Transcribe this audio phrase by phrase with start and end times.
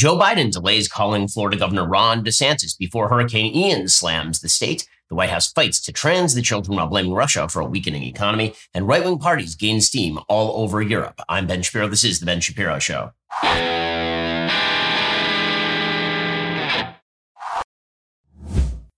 [0.00, 4.88] Joe Biden delays calling Florida Governor Ron DeSantis before Hurricane Ian slams the state.
[5.10, 8.54] The White House fights to trans the children while blaming Russia for a weakening economy,
[8.72, 11.20] and right wing parties gain steam all over Europe.
[11.28, 11.86] I'm Ben Shapiro.
[11.86, 13.10] This is The Ben Shapiro Show.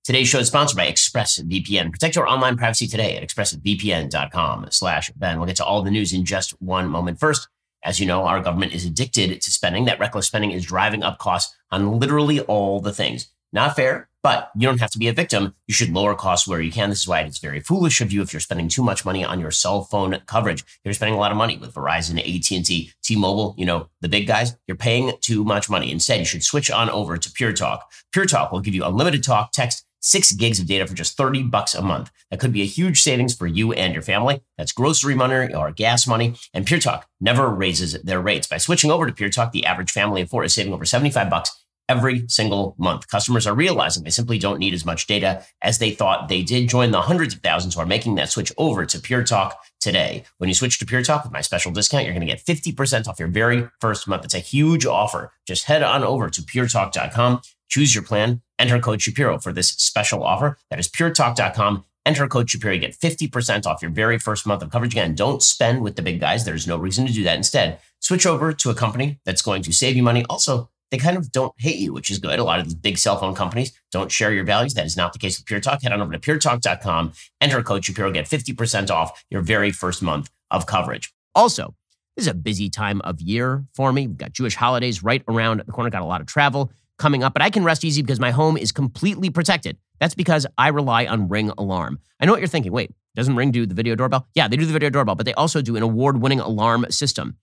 [0.05, 1.91] Today's show is sponsored by ExpressVPN.
[1.91, 5.39] Protect your online privacy today at expressvpn.com slash Ben.
[5.39, 7.19] We'll get to all the news in just one moment.
[7.19, 7.49] First,
[7.83, 9.85] as you know, our government is addicted to spending.
[9.85, 13.29] That reckless spending is driving up costs on literally all the things.
[13.53, 15.55] Not fair, but you don't have to be a victim.
[15.67, 16.89] You should lower costs where you can.
[16.89, 19.41] This is why it's very foolish of you if you're spending too much money on
[19.41, 20.65] your cell phone coverage.
[20.85, 24.57] You're spending a lot of money with Verizon, AT&T, T-Mobile, you know, the big guys.
[24.67, 25.91] You're paying too much money.
[25.91, 27.91] Instead, you should switch on over to Pure Talk.
[28.13, 31.45] Pure Talk will give you unlimited talk, text, six gigs of data for just 30
[31.45, 32.11] bucks a month.
[32.31, 34.43] That could be a huge savings for you and your family.
[34.59, 36.35] That's grocery money or gas money.
[36.53, 38.47] And Pure Talk never raises their rates.
[38.47, 41.31] By switching over to Pure Talk, the average family of four is saving over 75
[41.31, 43.07] bucks every single month.
[43.09, 46.69] Customers are realizing they simply don't need as much data as they thought they did.
[46.69, 50.25] Join the hundreds of thousands who are making that switch over to Pure Talk today.
[50.39, 53.09] When you switch to Pure Talk with my special discount, you're going to get 50%
[53.09, 54.25] off your very first month.
[54.25, 55.33] It's a huge offer.
[55.47, 57.41] Just head on over to puretalk.com,
[57.73, 60.59] choose your plan, enter code Shapiro for this special offer.
[60.71, 61.85] That is puretalk.com.
[62.05, 62.77] Enter code Shapiro.
[62.79, 64.93] Get 50% off your very first month of coverage.
[64.93, 66.45] Again, don't spend with the big guys.
[66.45, 67.37] There's no reason to do that.
[67.37, 70.25] Instead, switch over to a company that's going to save you money.
[70.29, 72.39] Also, they kind of don't hate you, which is good.
[72.39, 74.75] A lot of these big cell phone companies don't share your values.
[74.75, 75.81] That is not the case with Pure Talk.
[75.83, 80.29] Head on over to puretalk.com, enter code Shapiro, get 50% off your very first month
[80.51, 81.15] of coverage.
[81.35, 81.75] Also,
[82.17, 84.07] this is a busy time of year for me.
[84.07, 87.33] We've got Jewish holidays right around the corner, got a lot of travel coming up,
[87.33, 89.77] but I can rest easy because my home is completely protected.
[90.01, 92.01] That's because I rely on Ring Alarm.
[92.21, 92.73] I know what you're thinking.
[92.73, 94.27] Wait, doesn't Ring do the video doorbell?
[94.35, 97.37] Yeah, they do the video doorbell, but they also do an award winning alarm system.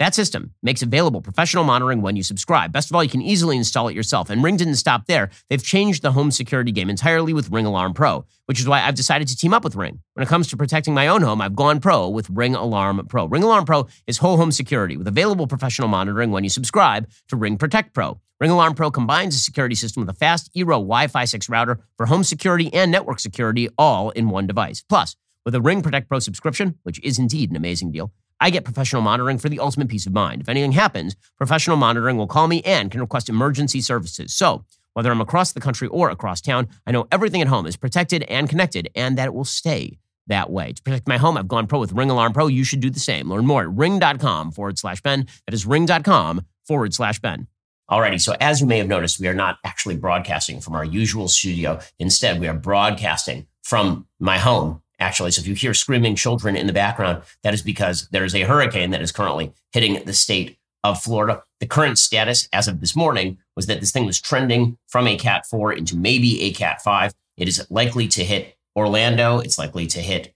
[0.00, 2.72] That system makes available professional monitoring when you subscribe.
[2.72, 4.28] Best of all, you can easily install it yourself.
[4.28, 5.30] And Ring didn't stop there.
[5.48, 8.96] They've changed the home security game entirely with Ring Alarm Pro, which is why I've
[8.96, 10.00] decided to team up with Ring.
[10.14, 13.26] When it comes to protecting my own home, I've gone pro with Ring Alarm Pro.
[13.26, 17.36] Ring Alarm Pro is whole home security with available professional monitoring when you subscribe to
[17.36, 18.20] Ring Protect Pro.
[18.40, 22.06] Ring Alarm Pro combines a security system with a fast Eero Wi-Fi 6 router for
[22.06, 24.82] home security and network security all in one device.
[24.88, 25.14] Plus,
[25.44, 28.10] with a Ring Protect Pro subscription, which is indeed an amazing deal,
[28.44, 30.42] I get professional monitoring for the ultimate peace of mind.
[30.42, 34.34] If anything happens, professional monitoring will call me and can request emergency services.
[34.34, 37.78] So, whether I'm across the country or across town, I know everything at home is
[37.78, 40.74] protected and connected and that it will stay that way.
[40.74, 42.46] To protect my home, I've gone pro with Ring Alarm Pro.
[42.48, 43.30] You should do the same.
[43.30, 45.26] Learn more at ring.com forward slash Ben.
[45.46, 47.46] That is ring.com forward slash Ben.
[47.90, 51.28] Alrighty, so as you may have noticed, we are not actually broadcasting from our usual
[51.28, 51.80] studio.
[51.98, 55.30] Instead, we are broadcasting from my home actually.
[55.30, 58.40] So if you hear screaming children in the background, that is because there is a
[58.40, 61.42] hurricane that is currently hitting the state of Florida.
[61.60, 65.16] The current status as of this morning was that this thing was trending from a
[65.16, 67.12] Cat 4 into maybe a Cat 5.
[67.36, 69.38] It is likely to hit Orlando.
[69.38, 70.34] It's likely to hit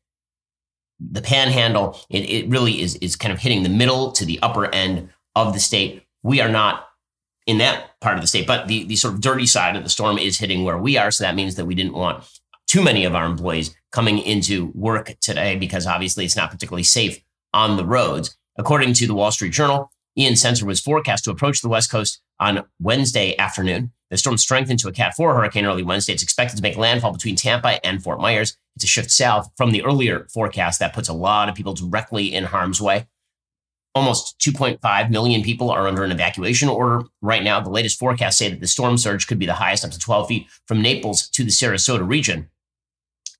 [1.00, 1.98] the panhandle.
[2.10, 5.54] It, it really is, is kind of hitting the middle to the upper end of
[5.54, 6.02] the state.
[6.22, 6.86] We are not
[7.46, 9.88] in that part of the state, but the, the sort of dirty side of the
[9.88, 11.10] storm is hitting where we are.
[11.10, 12.24] So that means that we didn't want
[12.66, 17.20] too many of our employees coming into work today because obviously it's not particularly safe
[17.54, 18.36] on the roads.
[18.56, 22.20] According to the Wall Street Journal, Ian Sensor was forecast to approach the West Coast
[22.40, 23.92] on Wednesday afternoon.
[24.10, 26.14] The storm strengthened to a Cat 4 hurricane early Wednesday.
[26.14, 28.56] It's expected to make landfall between Tampa and Fort Myers.
[28.74, 32.34] It's a shift south from the earlier forecast that puts a lot of people directly
[32.34, 33.06] in harm's way.
[33.94, 37.60] Almost 2.5 million people are under an evacuation order right now.
[37.60, 40.28] The latest forecasts say that the storm surge could be the highest up to 12
[40.28, 42.48] feet from Naples to the Sarasota region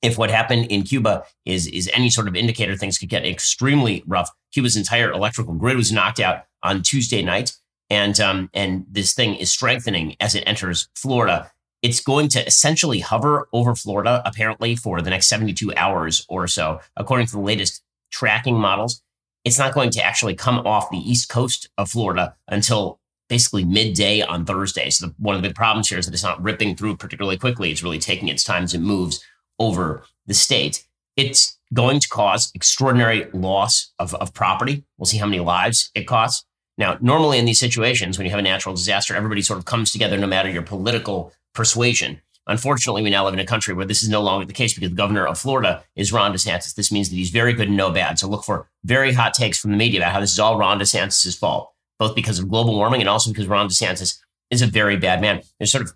[0.02, 4.02] if what happened in Cuba is is any sort of indicator, things could get extremely
[4.06, 4.30] rough.
[4.52, 7.52] Cuba's entire electrical grid was knocked out on Tuesday night,
[7.90, 11.50] and um, and this thing is strengthening as it enters Florida.
[11.80, 16.80] It's going to essentially hover over Florida apparently for the next 72 hours or so,
[16.96, 19.00] according to the latest tracking models.
[19.44, 22.98] It's not going to actually come off the east coast of Florida until
[23.28, 24.90] basically midday on Thursday.
[24.90, 27.38] So the, one of the big problems here is that it's not ripping through particularly
[27.38, 27.70] quickly.
[27.70, 29.22] It's really taking its time as it moves
[29.58, 30.84] over the state.
[31.16, 34.84] It's going to cause extraordinary loss of, of property.
[34.96, 36.44] We'll see how many lives it costs.
[36.76, 39.90] Now, normally in these situations, when you have a natural disaster, everybody sort of comes
[39.90, 42.20] together no matter your political persuasion.
[42.46, 44.88] Unfortunately, we now live in a country where this is no longer the case because
[44.88, 46.74] the governor of Florida is Ron DeSantis.
[46.74, 48.18] This means that he's very good and no bad.
[48.18, 50.78] So look for very hot takes from the media about how this is all Ron
[50.78, 54.18] DeSantis' fault, both because of global warming and also because Ron DeSantis
[54.50, 55.42] is a very bad man.
[55.58, 55.92] There's sort of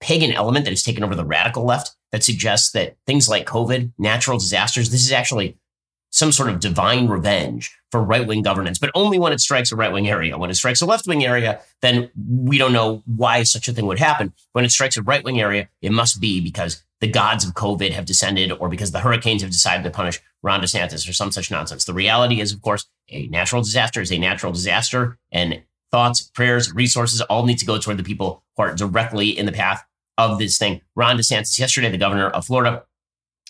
[0.00, 3.92] pagan element that has taken over the radical left that suggests that things like COVID,
[3.98, 5.58] natural disasters, this is actually
[6.10, 9.76] some sort of divine revenge for right wing governance, but only when it strikes a
[9.76, 10.38] right wing area.
[10.38, 13.86] When it strikes a left wing area, then we don't know why such a thing
[13.86, 14.32] would happen.
[14.52, 17.90] When it strikes a right wing area, it must be because the gods of COVID
[17.90, 21.50] have descended or because the hurricanes have decided to punish Ron DeSantis or some such
[21.50, 21.84] nonsense.
[21.84, 26.72] The reality is, of course, a natural disaster is a natural disaster and thoughts, prayers,
[26.72, 29.84] resources all need to go toward the people who are directly in the path
[30.18, 30.80] of this thing.
[30.94, 32.84] Ron DeSantis, yesterday, the governor of Florida,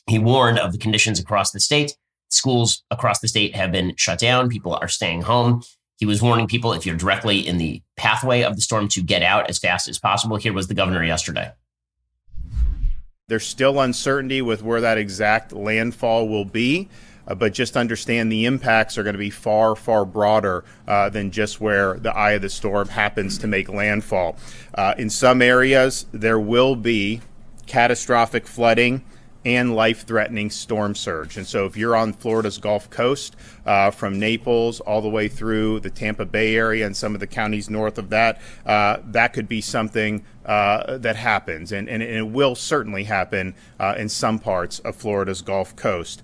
[0.06, 1.96] he warned of the conditions across the state.
[2.28, 4.48] Schools across the state have been shut down.
[4.48, 5.62] People are staying home.
[5.98, 9.22] He was warning people if you're directly in the pathway of the storm to get
[9.22, 10.36] out as fast as possible.
[10.36, 11.52] Here was the governor yesterday.
[13.28, 16.88] There's still uncertainty with where that exact landfall will be.
[17.26, 21.30] Uh, but just understand the impacts are going to be far, far broader uh, than
[21.30, 24.36] just where the eye of the storm happens to make landfall.
[24.74, 27.20] Uh, in some areas, there will be
[27.66, 29.04] catastrophic flooding
[29.46, 31.36] and life threatening storm surge.
[31.36, 35.80] And so, if you're on Florida's Gulf Coast, uh, from Naples all the way through
[35.80, 39.48] the Tampa Bay area and some of the counties north of that, uh, that could
[39.48, 41.70] be something uh, that happens.
[41.70, 46.22] And, and, it will certainly happen uh, in some parts of Florida's Gulf Coast.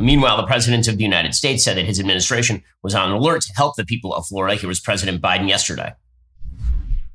[0.00, 3.52] Meanwhile, the president of the United States said that his administration was on alert to
[3.54, 4.56] help the people of Florida.
[4.56, 5.94] Here was President Biden yesterday.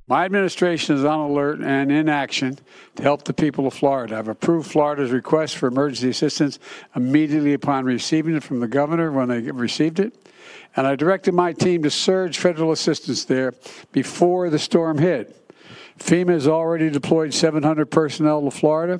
[0.07, 2.57] My administration is on alert and in action
[2.95, 4.17] to help the people of Florida.
[4.17, 6.59] I've approved Florida's request for emergency assistance
[6.97, 10.29] immediately upon receiving it from the governor when they received it.
[10.75, 13.53] And I directed my team to surge federal assistance there
[13.93, 15.40] before the storm hit.
[16.01, 18.99] FEMA has already deployed 700 personnel to Florida,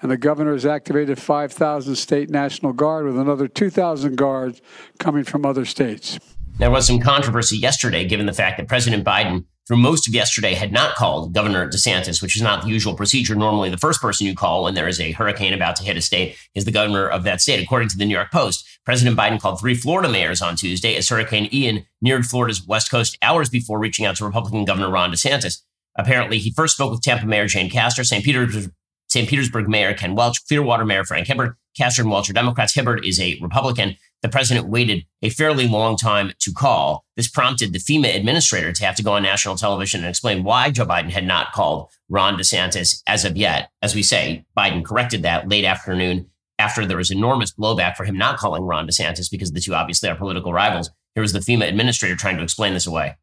[0.00, 4.60] and the governor has activated 5,000 state National Guard with another 2,000 guards
[4.98, 6.18] coming from other states.
[6.58, 10.54] There was some controversy yesterday, given the fact that President Biden through most of yesterday
[10.54, 13.34] had not called Governor DeSantis, which is not the usual procedure.
[13.34, 16.00] Normally, the first person you call when there is a hurricane about to hit a
[16.00, 17.62] state is the governor of that state.
[17.62, 21.08] According to the New York Post, President Biden called three Florida mayors on Tuesday as
[21.08, 25.62] Hurricane Ian neared Florida's west coast hours before reaching out to Republican Governor Ron DeSantis.
[25.96, 28.24] Apparently, he first spoke with Tampa Mayor Jane Castor, St.
[28.24, 28.72] Petersburg,
[29.08, 29.28] St.
[29.28, 31.54] Petersburg Mayor Ken Welch, Clearwater Mayor Frank Hibbard.
[31.76, 32.74] Castor and Welch are Democrats.
[32.74, 37.04] Hibbard is a Republican the president waited a fairly long time to call.
[37.16, 40.70] This prompted the FEMA administrator to have to go on national television and explain why
[40.70, 43.70] Joe Biden had not called Ron DeSantis as of yet.
[43.82, 48.16] As we say, Biden corrected that late afternoon after there was enormous blowback for him
[48.16, 50.90] not calling Ron DeSantis because the two obviously are political rivals.
[51.14, 53.16] Here was the FEMA administrator trying to explain this away.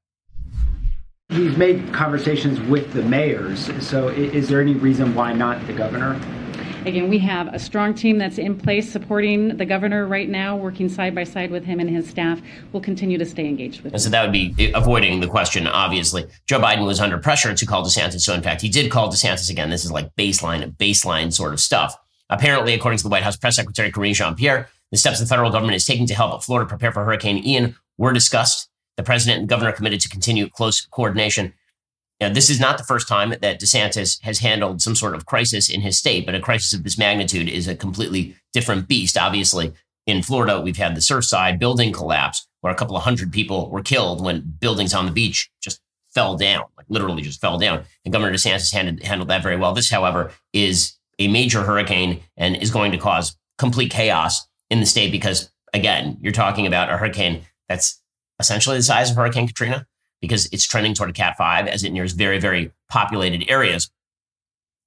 [1.32, 3.70] He's made conversations with the mayors.
[3.88, 6.20] So, is there any reason why not the governor?
[6.88, 10.90] Again, we have a strong team that's in place supporting the governor right now, working
[10.90, 12.42] side by side with him and his staff.
[12.72, 13.94] We'll continue to stay engaged with him.
[13.94, 16.26] And so that would be uh, avoiding the question, obviously.
[16.48, 18.22] Joe Biden was under pressure to call DeSantis.
[18.22, 19.70] So, in fact, he did call DeSantis again.
[19.70, 21.96] This is like baseline, baseline sort of stuff.
[22.32, 25.52] Apparently, according to the White House press secretary, Karine Jean Pierre, the steps the federal
[25.52, 28.69] government is taking to help Florida prepare for Hurricane Ian were discussed.
[29.00, 31.54] The president and governor committed to continue close coordination
[32.20, 35.70] now, this is not the first time that DeSantis has handled some sort of crisis
[35.70, 39.18] in his state, but a crisis of this magnitude is a completely different beast.
[39.18, 39.72] Obviously,
[40.06, 43.82] in Florida, we've had the Surfside building collapse where a couple of hundred people were
[43.82, 45.80] killed when buildings on the beach just
[46.14, 47.86] fell down, like literally just fell down.
[48.04, 49.74] And Governor DeSantis handled, handled that very well.
[49.74, 54.86] This, however, is a major hurricane and is going to cause complete chaos in the
[54.86, 58.02] state because, again, you're talking about a hurricane that's
[58.40, 59.86] essentially the size of Hurricane Katrina
[60.22, 63.90] because it's trending toward a Cat 5 as it nears very, very populated areas.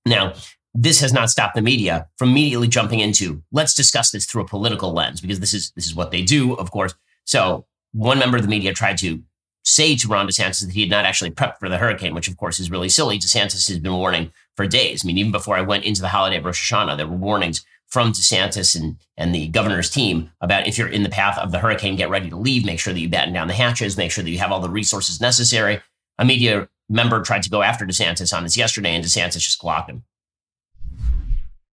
[0.04, 0.34] Now,
[0.74, 4.48] this has not stopped the media from immediately jumping into let's discuss this through a
[4.48, 6.94] political lens because this is this is what they do, of course.
[7.24, 9.22] So one member of the media tried to
[9.64, 12.36] say to Ron DeSantis that he had not actually prepped for the hurricane, which of
[12.36, 13.18] course is really silly.
[13.18, 15.04] DeSantis has been warning for days.
[15.04, 17.64] I mean, even before I went into the holiday of Rosh Hashanah, there were warnings
[17.92, 21.58] from DeSantis and, and the governor's team about if you're in the path of the
[21.58, 22.64] hurricane, get ready to leave.
[22.64, 24.70] Make sure that you batten down the hatches, make sure that you have all the
[24.70, 25.78] resources necessary.
[26.18, 29.90] A media member tried to go after DeSantis on this yesterday, and DeSantis just blocked
[29.90, 30.04] him.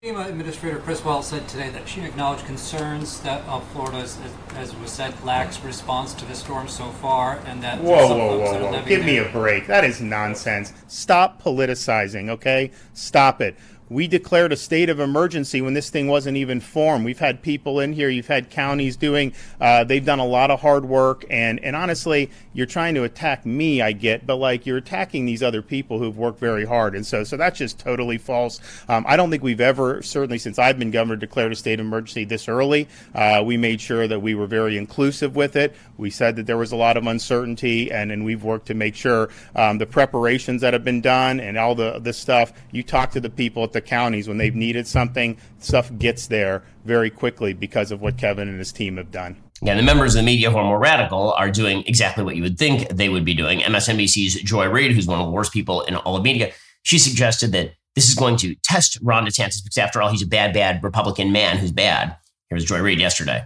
[0.03, 4.17] FEMA Administrator Criswell said today that she acknowledged concerns that uh, Florida, as,
[4.55, 8.71] as, was said, lacks response to the storm so far, and that whoa, whoa, whoa,
[8.71, 8.85] whoa!
[8.85, 9.67] Give me a break.
[9.67, 10.73] That is nonsense.
[10.87, 12.71] Stop politicizing, okay?
[12.93, 13.57] Stop it.
[13.89, 17.05] We declared a state of emergency when this thing wasn't even formed.
[17.05, 20.61] We've had people in here, you've had counties doing, uh, they've done a lot of
[20.61, 21.25] hard work.
[21.29, 25.43] And, and honestly, you're trying to attack me, I get, but like you're attacking these
[25.43, 26.95] other people who've worked very hard.
[26.95, 28.59] And so, so that's just totally false.
[28.87, 31.85] Um, I don't think we've ever, certainly since I've been governor, declared a state of
[31.85, 32.87] emergency this early.
[33.13, 35.75] Uh, we made sure that we were very inclusive with it.
[35.97, 38.95] We said that there was a lot of uncertainty, and, and we've worked to make
[38.95, 42.53] sure um, the preparations that have been done and all the this stuff.
[42.71, 46.63] You talk to the people at the counties when they've needed something, stuff gets there
[46.85, 49.48] very quickly because of what Kevin and his team have done.
[49.61, 52.43] Yeah, the members of the media who are more radical are doing exactly what you
[52.43, 53.59] would think they would be doing.
[53.59, 57.51] MSNBC's Joy Reid, who's one of the worst people in all of media, she suggested
[57.51, 60.81] that this is going to test Ron DeSantis because, after all, he's a bad, bad
[60.81, 62.15] Republican man who's bad.
[62.49, 63.45] Here's Joy Reid yesterday.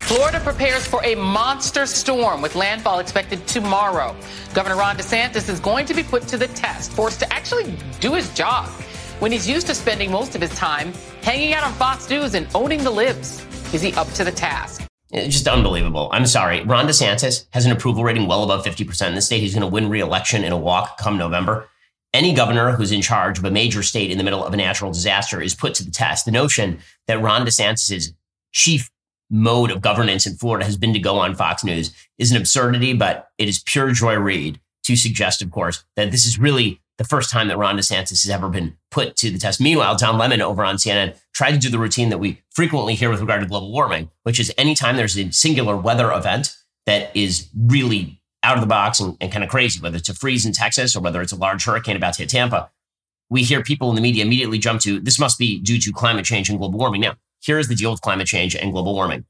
[0.00, 4.14] Florida prepares for a monster storm with landfall expected tomorrow.
[4.52, 8.12] Governor Ron DeSantis is going to be put to the test, forced to actually do
[8.12, 8.68] his job
[9.20, 10.92] when he's used to spending most of his time
[11.22, 13.44] hanging out on Fox News and owning the libs.
[13.72, 14.86] Is he up to the task?
[15.10, 16.08] It's just unbelievable.
[16.12, 16.62] I'm sorry.
[16.62, 19.40] Ron DeSantis has an approval rating well above 50% in the state.
[19.40, 21.68] He's going to win re-election in a walk come November.
[22.12, 24.92] Any governor who's in charge of a major state in the middle of a natural
[24.92, 26.24] disaster is put to the test.
[26.24, 28.12] The notion that Ron DeSantis's
[28.52, 28.90] chief
[29.30, 32.92] mode of governance in Florida has been to go on Fox News is an absurdity,
[32.92, 37.04] but it is pure Joy Reid to suggest, of course, that this is really the
[37.04, 39.60] first time that Ron DeSantis has ever been put to the test.
[39.60, 43.10] Meanwhile, Don Lemon over on CNN tried to do the routine that we frequently hear
[43.10, 47.48] with regard to global warming, which is anytime there's a singular weather event that is
[47.56, 50.52] really out of the box and, and kind of crazy, whether it's a freeze in
[50.52, 52.70] Texas or whether it's a large hurricane about to hit Tampa,
[53.30, 56.24] we hear people in the media immediately jump to this must be due to climate
[56.24, 57.00] change and global warming.
[57.00, 59.24] Now, here's the deal with climate change and global warming.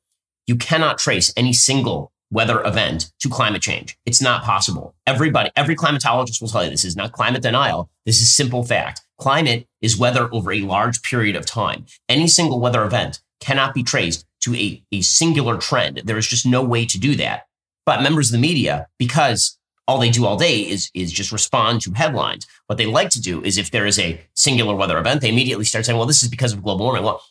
[0.46, 3.96] You cannot trace any single weather event to climate change.
[4.04, 4.94] It's not possible.
[5.06, 7.88] Everybody, every climatologist will tell you this is not climate denial.
[8.04, 9.02] This is simple fact.
[9.18, 11.86] Climate is weather over a large period of time.
[12.08, 16.02] Any single weather event cannot be traced to a, a singular trend.
[16.04, 17.46] There is just no way to do that.
[17.86, 21.82] But members of the media, because all they do all day is, is just respond
[21.82, 22.46] to headlines.
[22.66, 25.66] What they like to do is if there is a singular weather event, they immediately
[25.66, 27.04] start saying, well, this is because of global warming.
[27.04, 27.22] Well,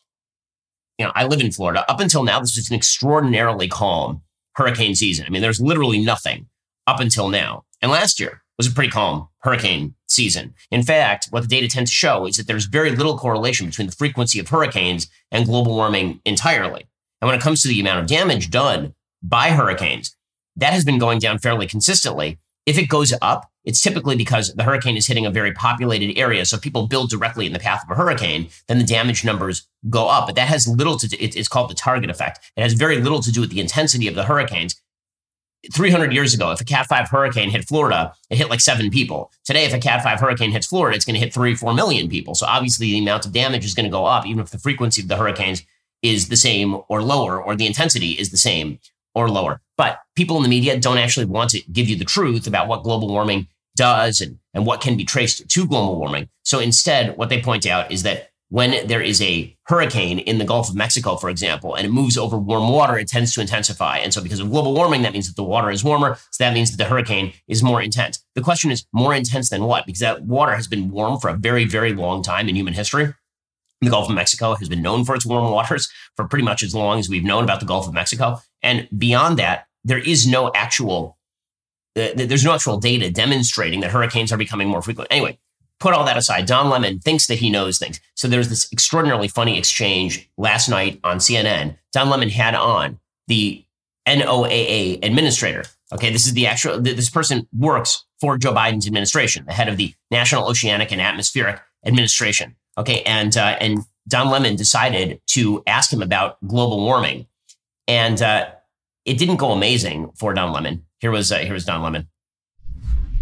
[0.98, 1.84] you know, I live in Florida.
[1.92, 4.22] Up until now, this was an extraordinarily calm
[4.56, 5.26] hurricane season.
[5.26, 6.48] I mean, there's literally nothing
[6.88, 7.64] up until now.
[7.82, 10.54] And last year was a pretty calm hurricane season.
[10.72, 13.88] In fact, what the data tends to show is that there's very little correlation between
[13.88, 16.86] the frequency of hurricanes and global warming entirely.
[17.22, 20.16] And when it comes to the amount of damage done by hurricanes,
[20.56, 22.38] that has been going down fairly consistently.
[22.66, 26.46] If it goes up, it's typically because the hurricane is hitting a very populated area.
[26.46, 30.08] So people build directly in the path of a hurricane, then the damage numbers go
[30.08, 30.28] up.
[30.28, 32.40] But that has little to do, it's called the target effect.
[32.56, 34.76] It has very little to do with the intensity of the hurricanes.
[35.72, 39.32] 300 years ago, if a Cat 5 hurricane hit Florida, it hit like seven people.
[39.46, 42.10] Today, if a Cat 5 hurricane hits Florida, it's going to hit three, four million
[42.10, 42.36] people.
[42.36, 45.02] So obviously, the amount of damage is going to go up, even if the frequency
[45.02, 45.64] of the hurricanes
[46.02, 48.78] is the same or lower, or the intensity is the same
[49.16, 49.62] or lower.
[49.78, 52.84] But people in the media don't actually want to give you the truth about what
[52.84, 56.30] global warming does and, and what can be traced to global warming.
[56.44, 60.46] So instead, what they point out is that when there is a hurricane in the
[60.46, 63.98] Gulf of Mexico, for example, and it moves over warm water, it tends to intensify.
[63.98, 66.20] And so because of global warming, that means that the water is warmer.
[66.30, 68.24] So that means that the hurricane is more intense.
[68.36, 69.88] The question is more intense than what?
[69.88, 73.16] Because that water has been warm for a very, very long time in human history.
[73.84, 76.74] The Gulf of Mexico has been known for its warm waters for pretty much as
[76.74, 78.40] long as we've known about the Gulf of Mexico.
[78.62, 81.18] And beyond that, there is no actual
[81.96, 85.08] there's no actual data demonstrating that hurricanes are becoming more frequent.
[85.12, 85.38] Anyway,
[85.80, 86.46] put all that aside.
[86.46, 88.00] Don Lemon thinks that he knows things.
[88.16, 91.78] So there's this extraordinarily funny exchange last night on CNN.
[91.92, 93.64] Don Lemon had on the
[94.08, 95.66] NOAA administrator.
[95.94, 99.78] Okay, this is the actual, this person works for Joe Biden's administration, the head of
[99.78, 102.56] the National Oceanic and Atmospheric Administration.
[102.78, 107.28] Okay, and, uh, and Don Lemon decided to ask him about global warming.
[107.88, 108.50] And uh,
[109.06, 110.86] it didn't go amazing for Don Lemon.
[111.00, 112.08] Here was uh, here was Don Lemon.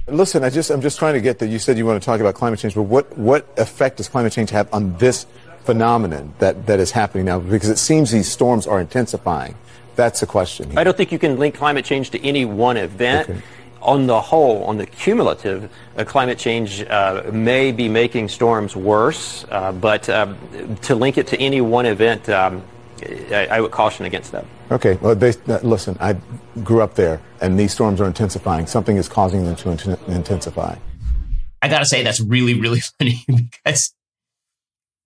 [0.07, 1.47] Listen, I just I'm just trying to get that.
[1.47, 4.33] You said you want to talk about climate change, but what what effect does climate
[4.33, 5.25] change have on this
[5.63, 7.39] phenomenon that that is happening now?
[7.39, 9.55] Because it seems these storms are intensifying.
[9.95, 10.71] That's the question.
[10.71, 10.79] Here.
[10.79, 13.29] I don't think you can link climate change to any one event.
[13.29, 13.41] Okay.
[13.81, 19.43] On the whole, on the cumulative, uh, climate change uh, may be making storms worse,
[19.49, 20.37] uh, but um,
[20.83, 22.61] to link it to any one event, um,
[23.03, 24.45] I, I, would caution against that.
[24.69, 24.99] Okay.
[25.01, 26.17] Well, they, uh, listen, I
[26.63, 28.67] grew up there, and these storms are intensifying.
[28.67, 30.75] Something is causing them to int- intensify.
[31.61, 33.93] I got to say, that's really, really funny because.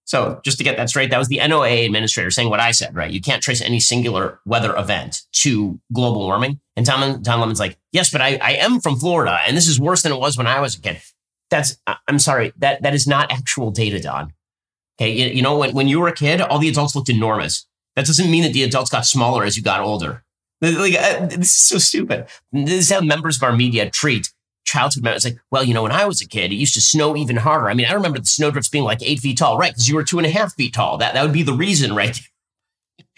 [0.05, 2.95] So, just to get that straight, that was the NOAA administrator saying what I said,
[2.95, 3.09] right?
[3.09, 6.59] You can't trace any singular weather event to global warming.
[6.75, 9.79] And Tom, Tom Lemon's like, yes, but I, I am from Florida, and this is
[9.79, 11.01] worse than it was when I was a kid.
[11.49, 14.33] That's, I'm sorry, that, that is not actual data, Don.
[14.99, 15.11] Okay.
[15.11, 17.67] You, you know, when, when you were a kid, all the adults looked enormous.
[17.95, 20.23] That doesn't mean that the adults got smaller as you got older.
[20.61, 22.27] Like, uh, this is so stupid.
[22.51, 24.31] This is how members of our media treat
[24.65, 25.25] childhood memories.
[25.25, 27.69] Like, well, you know, when I was a kid, it used to snow even harder.
[27.69, 29.71] I mean, I remember the snowdrifts being like eight feet tall, right?
[29.71, 30.97] Because you were two and a half feet tall.
[30.97, 32.19] That that would be the reason, right?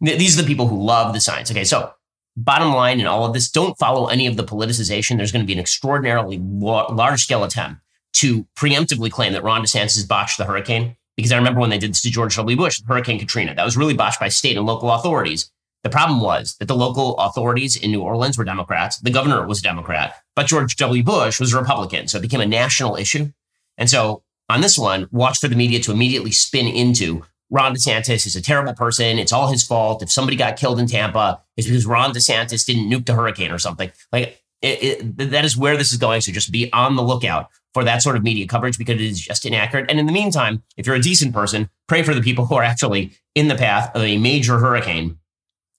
[0.00, 1.50] These are the people who love the science.
[1.50, 1.92] Okay, so
[2.36, 5.16] bottom line in all of this, don't follow any of the politicization.
[5.16, 7.80] There's going to be an extraordinarily large scale attempt
[8.14, 10.96] to preemptively claim that Ron DeSantis botched the hurricane.
[11.16, 12.56] Because I remember when they did this to George W.
[12.58, 15.50] Bush, Hurricane Katrina, that was really botched by state and local authorities.
[15.86, 18.98] The problem was that the local authorities in New Orleans were Democrats.
[18.98, 21.04] The governor was a Democrat, but George W.
[21.04, 22.08] Bush was a Republican.
[22.08, 23.30] So it became a national issue.
[23.78, 28.26] And so on this one, watch for the media to immediately spin into Ron DeSantis
[28.26, 29.20] is a terrible person.
[29.20, 30.02] It's all his fault.
[30.02, 33.60] If somebody got killed in Tampa, it's because Ron DeSantis didn't nuke the hurricane or
[33.60, 33.92] something.
[34.12, 36.20] Like it, it, that is where this is going.
[36.20, 39.20] So just be on the lookout for that sort of media coverage because it is
[39.20, 39.88] just inaccurate.
[39.88, 42.64] And in the meantime, if you're a decent person, pray for the people who are
[42.64, 45.18] actually in the path of a major hurricane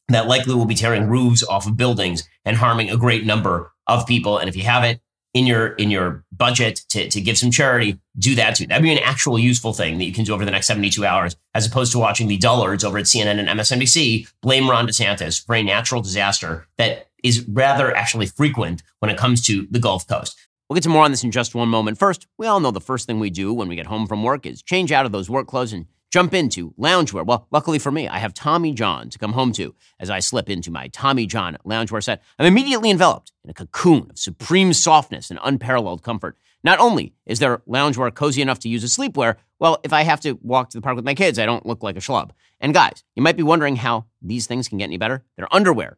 [0.10, 4.08] that likely will be tearing roofs off of buildings and harming a great number of
[4.08, 4.38] people.
[4.38, 5.02] And if you have it,
[5.34, 8.66] in your in your budget to, to give some charity, do that too.
[8.66, 11.36] That'd be an actual useful thing that you can do over the next 72 hours,
[11.54, 15.56] as opposed to watching the dullards over at CNN and MSNBC blame Ron DeSantis for
[15.56, 20.36] a natural disaster that is rather actually frequent when it comes to the Gulf Coast.
[20.70, 21.98] We'll get to more on this in just one moment.
[21.98, 24.46] First, we all know the first thing we do when we get home from work
[24.46, 27.26] is change out of those work clothes and jump into loungewear.
[27.26, 29.76] Well, luckily for me, I have Tommy John to come home to.
[30.00, 34.08] As I slip into my Tommy John loungewear set, I'm immediately enveloped in a cocoon
[34.10, 36.38] of supreme softness and unparalleled comfort.
[36.64, 40.22] Not only is their loungewear cozy enough to use as sleepwear, well, if I have
[40.22, 42.32] to walk to the park with my kids, I don't look like a schlub.
[42.60, 45.24] And guys, you might be wondering how these things can get any better.
[45.36, 45.98] Their underwear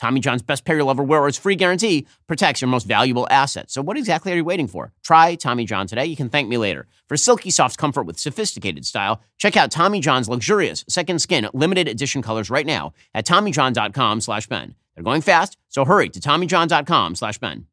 [0.00, 3.70] Tommy John's best pair you'll ever wear its free guarantee protects your most valuable asset.
[3.70, 4.92] So what exactly are you waiting for?
[5.02, 6.06] Try Tommy John today.
[6.06, 6.86] You can thank me later.
[7.08, 11.88] For silky soft comfort with sophisticated style, check out Tommy John's luxurious second skin limited
[11.88, 14.74] edition colors right now at TommyJohn.com slash Ben.
[14.94, 17.66] They're going fast, so hurry to TommyJohn.com slash Ben.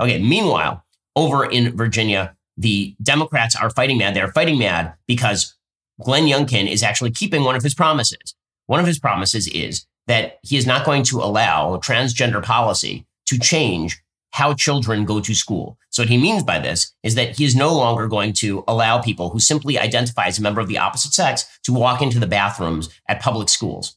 [0.00, 0.84] Okay, meanwhile,
[1.16, 4.14] over in Virginia, the Democrats are fighting mad.
[4.14, 5.54] They're fighting mad because
[6.02, 8.34] Glenn Youngkin is actually keeping one of his promises.
[8.66, 13.38] One of his promises is that he is not going to allow transgender policy to
[13.38, 15.78] change how children go to school.
[15.90, 19.00] So what he means by this is that he is no longer going to allow
[19.00, 22.26] people who simply identify as a member of the opposite sex to walk into the
[22.26, 23.96] bathrooms at public schools.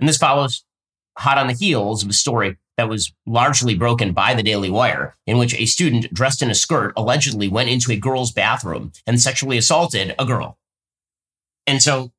[0.00, 0.64] And this follows
[1.18, 5.16] hot on the heels of a story that was largely broken by the Daily Wire,
[5.26, 9.20] in which a student dressed in a skirt allegedly went into a girl's bathroom and
[9.20, 10.58] sexually assaulted a girl.
[11.66, 12.10] And so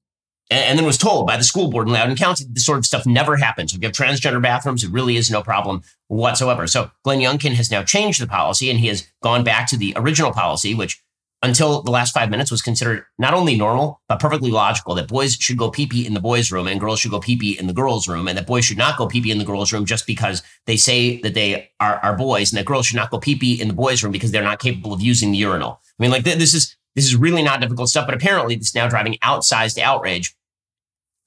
[0.51, 3.05] and then was told by the school board in Loudoun County this sort of stuff
[3.05, 3.73] never happens.
[3.73, 6.67] You have transgender bathrooms, it really is no problem whatsoever.
[6.67, 9.93] So Glenn Youngkin has now changed the policy and he has gone back to the
[9.95, 11.01] original policy, which
[11.45, 15.35] until the last five minutes was considered not only normal, but perfectly logical that boys
[15.35, 17.67] should go pee pee in the boys' room and girls should go pee pee in
[17.67, 19.85] the girls' room, and that boys should not go pee pee in the girls' room
[19.85, 23.19] just because they say that they are, are boys, and that girls should not go
[23.19, 25.79] pee pee in the boys' room because they're not capable of using the urinal.
[25.99, 28.75] I mean, like th- this is this is really not difficult stuff, but apparently it's
[28.75, 30.35] now driving outsized outrage.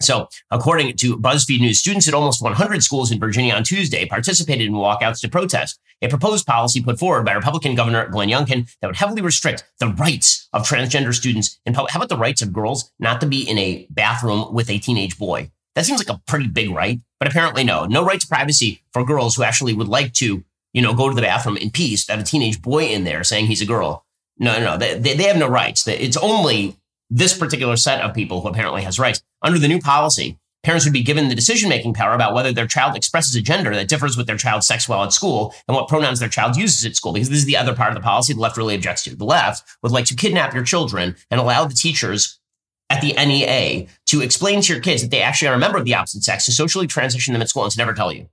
[0.00, 4.68] So, according to BuzzFeed News, students at almost 100 schools in Virginia on Tuesday participated
[4.68, 8.87] in walkouts to protest a proposed policy put forward by Republican Governor Glenn Youngkin that
[8.87, 11.92] would heavily restrict the rights of transgender students in public.
[11.92, 15.18] How about the rights of girls not to be in a bathroom with a teenage
[15.18, 15.50] boy?
[15.74, 17.85] That seems like a pretty big right, but apparently no.
[17.85, 21.14] No right to privacy for girls who actually would like to, you know, go to
[21.14, 24.04] the bathroom in peace, have a teenage boy in there saying he's a girl.
[24.38, 24.77] No, no, no.
[24.77, 25.87] They, they have no rights.
[25.87, 26.77] It's only
[27.11, 29.22] this particular set of people who apparently has rights.
[29.42, 32.66] Under the new policy, parents would be given the decision making power about whether their
[32.66, 35.88] child expresses a gender that differs with their child's sex while at school and what
[35.88, 37.12] pronouns their child uses at school.
[37.12, 39.16] Because this is the other part of the policy the left really objects to.
[39.16, 42.38] The left would like to kidnap your children and allow the teachers
[42.90, 45.85] at the NEA to explain to your kids that they actually are a member of
[45.85, 48.29] the opposite sex to socially transition them at school and to never tell you.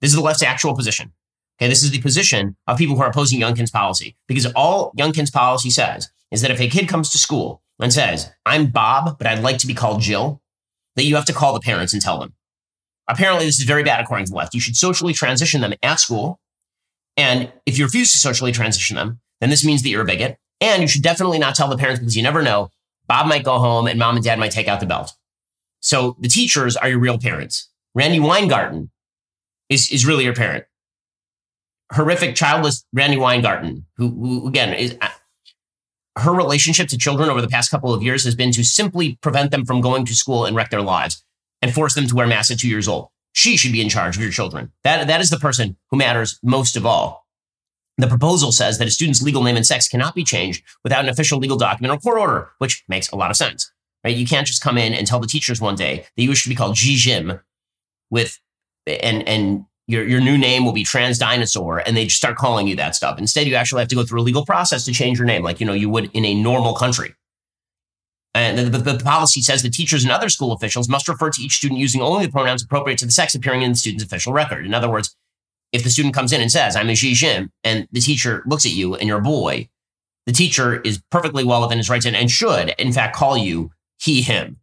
[0.00, 1.12] This is the left's actual position.
[1.58, 5.30] Okay, this is the position of people who are opposing Youngkin's policy because all Youngkin's
[5.30, 9.26] policy says is that if a kid comes to school and says, I'm Bob, but
[9.26, 10.42] I'd like to be called Jill,
[10.96, 12.34] that you have to call the parents and tell them.
[13.08, 14.54] Apparently, this is very bad according to the left.
[14.54, 16.40] You should socially transition them at school.
[17.16, 20.38] And if you refuse to socially transition them, then this means that you're a bigot.
[20.60, 22.70] And you should definitely not tell the parents because you never know.
[23.06, 25.12] Bob might go home and mom and dad might take out the belt.
[25.80, 27.68] So the teachers are your real parents.
[27.94, 28.90] Randi Weingarten
[29.68, 30.64] is, is really your parent.
[31.94, 35.08] Horrific, childless Randi Weingarten, who, who again is uh,
[36.16, 39.50] her relationship to children over the past couple of years has been to simply prevent
[39.50, 41.24] them from going to school and wreck their lives
[41.60, 43.08] and force them to wear masks at two years old.
[43.32, 44.70] She should be in charge of your children.
[44.84, 47.26] That, that is the person who matters most of all.
[47.98, 51.10] The proposal says that a student's legal name and sex cannot be changed without an
[51.10, 53.72] official legal document or court order, which makes a lot of sense.
[54.04, 54.16] Right?
[54.16, 56.56] You can't just come in and tell the teachers one day that you should be
[56.56, 57.40] called Ji Jim
[58.10, 58.38] with
[58.86, 62.66] and and your your new name will be Trans Dinosaur, and they just start calling
[62.66, 63.18] you that stuff.
[63.18, 65.60] Instead, you actually have to go through a legal process to change your name, like
[65.60, 67.14] you know you would in a normal country.
[68.36, 71.40] And the, the, the, policy says the teachers and other school officials must refer to
[71.40, 74.32] each student using only the pronouns appropriate to the sex appearing in the student's official
[74.32, 74.66] record.
[74.66, 75.14] In other words,
[75.70, 78.66] if the student comes in and says, I'm a Ji Jim, and the teacher looks
[78.66, 79.68] at you and you're a boy,
[80.26, 83.70] the teacher is perfectly well within his rights and, and should, in fact, call you
[84.00, 84.56] he, him.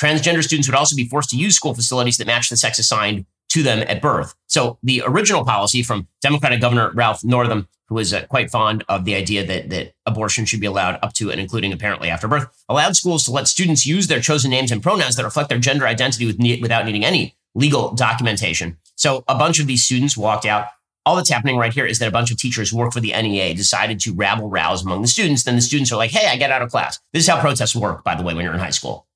[0.00, 3.26] Transgender students would also be forced to use school facilities that match the sex assigned
[3.54, 4.34] to them at birth.
[4.48, 9.04] So the original policy from Democratic Governor Ralph Northam, who was uh, quite fond of
[9.04, 12.48] the idea that, that abortion should be allowed up to and including apparently after birth,
[12.68, 15.86] allowed schools to let students use their chosen names and pronouns that reflect their gender
[15.86, 18.76] identity with ne- without needing any legal documentation.
[18.96, 20.66] So a bunch of these students walked out.
[21.06, 23.12] All that's happening right here is that a bunch of teachers who work for the
[23.12, 25.44] NEA decided to rabble rouse among the students.
[25.44, 26.98] Then the students are like, hey, I get out of class.
[27.12, 29.06] This is how protests work, by the way, when you're in high school.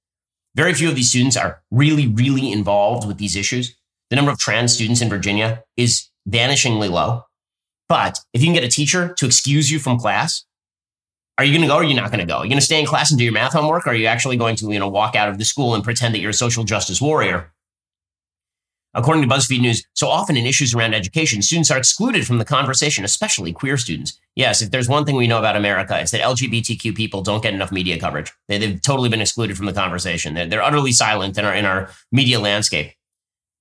[0.55, 3.78] Very few of these students are really, really involved with these issues
[4.11, 7.25] the number of trans students in Virginia is vanishingly low.
[7.89, 10.45] But if you can get a teacher to excuse you from class,
[11.39, 12.39] are you going to go or are you not going to go?
[12.39, 13.87] Are you going to stay in class and do your math homework?
[13.87, 16.15] Or are you actually going to, you know, walk out of the school and pretend
[16.15, 17.53] that you're a social justice warrior?
[18.95, 22.45] According to BuzzFeed News, so often in issues around education, students are excluded from the
[22.45, 24.19] conversation, especially queer students.
[24.35, 27.55] Yes, if there's one thing we know about America, it's that LGBTQ people don't get
[27.55, 28.33] enough media coverage.
[28.49, 30.35] They, have totally been excluded from the conversation.
[30.35, 32.93] They're, they're utterly silent in our, in our media landscape.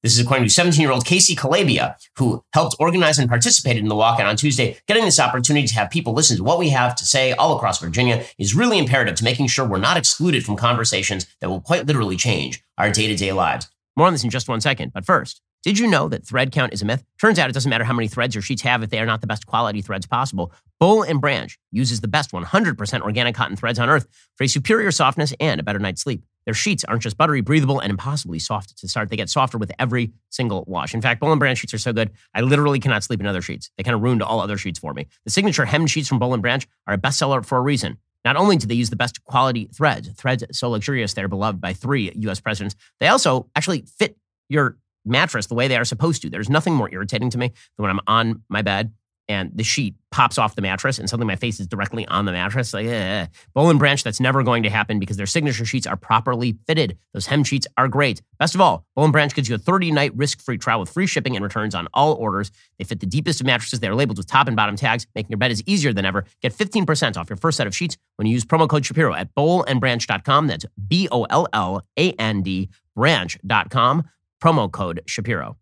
[0.03, 3.89] This is according to 17 year old Casey Calabia, who helped organize and participated in
[3.89, 4.77] the walkout on Tuesday.
[4.87, 7.79] Getting this opportunity to have people listen to what we have to say all across
[7.79, 11.87] Virginia is really imperative to making sure we're not excluded from conversations that will quite
[11.87, 13.69] literally change our day to day lives.
[13.95, 14.93] More on this in just one second.
[14.93, 17.03] But first, did you know that thread count is a myth?
[17.19, 19.21] Turns out it doesn't matter how many threads your sheets have if they are not
[19.21, 20.53] the best quality threads possible.
[20.79, 24.91] Boll and Branch uses the best 100% organic cotton threads on earth for a superior
[24.91, 26.23] softness and a better night's sleep.
[26.47, 29.09] Their sheets aren't just buttery, breathable, and impossibly soft to start.
[29.09, 30.93] They get softer with every single wash.
[30.93, 33.41] In fact, Boll and Branch sheets are so good, I literally cannot sleep in other
[33.41, 33.69] sheets.
[33.75, 35.07] They kind of ruined all other sheets for me.
[35.25, 37.97] The signature hemmed sheets from Boll and Branch are a bestseller for a reason.
[38.23, 41.73] Not only do they use the best quality threads, threads so luxurious they're beloved by
[41.73, 42.39] three U.S.
[42.39, 46.29] presidents, they also actually fit your mattress the way they are supposed to.
[46.29, 48.93] There's nothing more irritating to me than when I'm on my bed
[49.29, 52.31] and the sheet pops off the mattress and suddenly my face is directly on the
[52.31, 52.73] mattress.
[52.73, 53.27] Like, eh.
[53.53, 56.97] Boll and Branch, that's never going to happen because their signature sheets are properly fitted.
[57.13, 58.21] Those hem sheets are great.
[58.39, 60.89] Best of all, Boll and Branch gives you a 30 night risk free trial with
[60.89, 62.51] free shipping and returns on all orders.
[62.79, 63.79] They fit the deepest of mattresses.
[63.79, 66.25] They are labeled with top and bottom tags, making your bed is easier than ever.
[66.41, 69.33] Get 15% off your first set of sheets when you use promo code Shapiro at
[69.35, 70.47] bollandbranch.com.
[70.47, 74.03] That's B O L L A N D branch.com.
[74.41, 75.57] Promo code Shapiro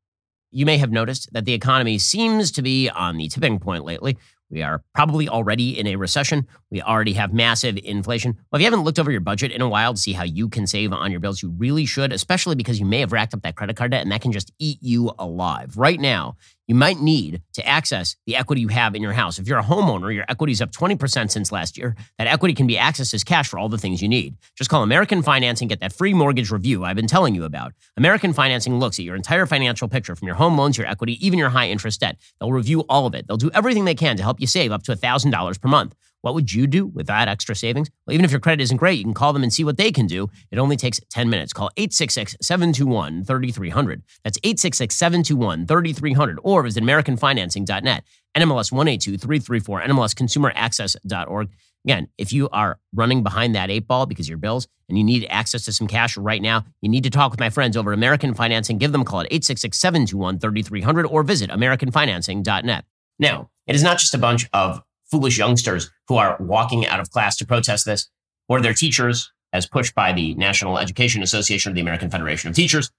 [0.55, 4.17] you may have noticed that the economy seems to be on the tipping point lately.
[4.49, 6.47] We are probably already in a recession.
[6.71, 8.37] We already have massive inflation.
[8.49, 10.47] Well, if you haven't looked over your budget in a while to see how you
[10.47, 13.41] can save on your bills, you really should, especially because you may have racked up
[13.41, 15.75] that credit card debt and that can just eat you alive.
[15.75, 19.37] Right now, you might need to access the equity you have in your house.
[19.37, 21.95] If you're a homeowner, your equity is up 20% since last year.
[22.17, 24.35] That equity can be accessed as cash for all the things you need.
[24.55, 27.73] Just call American Financing, get that free mortgage review I've been telling you about.
[27.97, 31.39] American Financing looks at your entire financial picture from your home loans, your equity, even
[31.39, 32.17] your high interest debt.
[32.39, 33.27] They'll review all of it.
[33.27, 35.95] They'll do everything they can to help you save up to $1,000 per month.
[36.25, 37.91] What would you do with that extra savings?
[38.07, 39.91] Well, even if your credit isn't great, you can call them and see what they
[39.91, 40.27] can do.
[40.49, 41.53] It only takes 10 minutes.
[41.53, 44.01] Call 866 721 3300.
[44.23, 48.03] That's 866 721 3300 or visit AmericanFinancing.net.
[48.35, 51.49] NMLS 182334, NMLSConsumerAccess.org.
[51.85, 55.27] Again, if you are running behind that eight ball because your bills and you need
[55.29, 58.33] access to some cash right now, you need to talk with my friends over American
[58.33, 58.79] Financing.
[58.79, 62.85] Give them a call at 866 721 3300 or visit AmericanFinancing.net.
[63.19, 67.11] Now, it is not just a bunch of foolish youngsters who are walking out of
[67.11, 68.09] class to protest this,
[68.47, 72.55] or their teachers, as pushed by the National Education Association of the American Federation of
[72.55, 72.91] Teachers,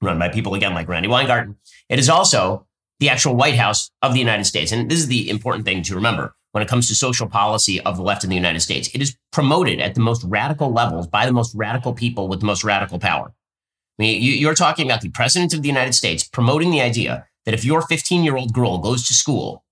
[0.00, 1.56] run by people again like Randi Weingarten.
[1.88, 2.66] It is also
[3.00, 4.72] the actual White House of the United States.
[4.72, 7.96] And this is the important thing to remember when it comes to social policy of
[7.96, 8.88] the left in the United States.
[8.94, 12.46] It is promoted at the most radical levels by the most radical people with the
[12.46, 13.32] most radical power.
[13.98, 17.54] I mean, you're talking about the president of the United States promoting the idea that
[17.54, 19.64] if your 15 year old girl goes to school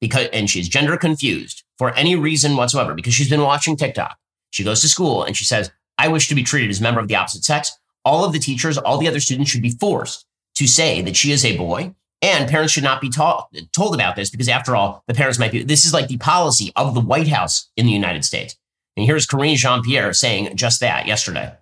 [0.00, 4.16] because and she's gender confused for any reason whatsoever because she's been watching TikTok.
[4.50, 7.00] She goes to school and she says, "I wish to be treated as a member
[7.00, 7.72] of the opposite sex."
[8.04, 10.26] All of the teachers, all the other students should be forced
[10.56, 14.16] to say that she is a boy, and parents should not be ta- told about
[14.16, 15.62] this because, after all, the parents might be.
[15.62, 18.56] This is like the policy of the White House in the United States.
[18.96, 21.52] And here's Karine Jean Pierre saying just that yesterday.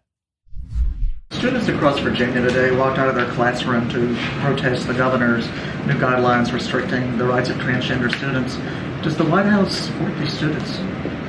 [1.33, 5.47] Students across Virginia today walked out of their classroom to protest the governor's
[5.87, 8.57] new guidelines restricting the rights of transgender students.
[9.03, 10.79] Does the White House support these students?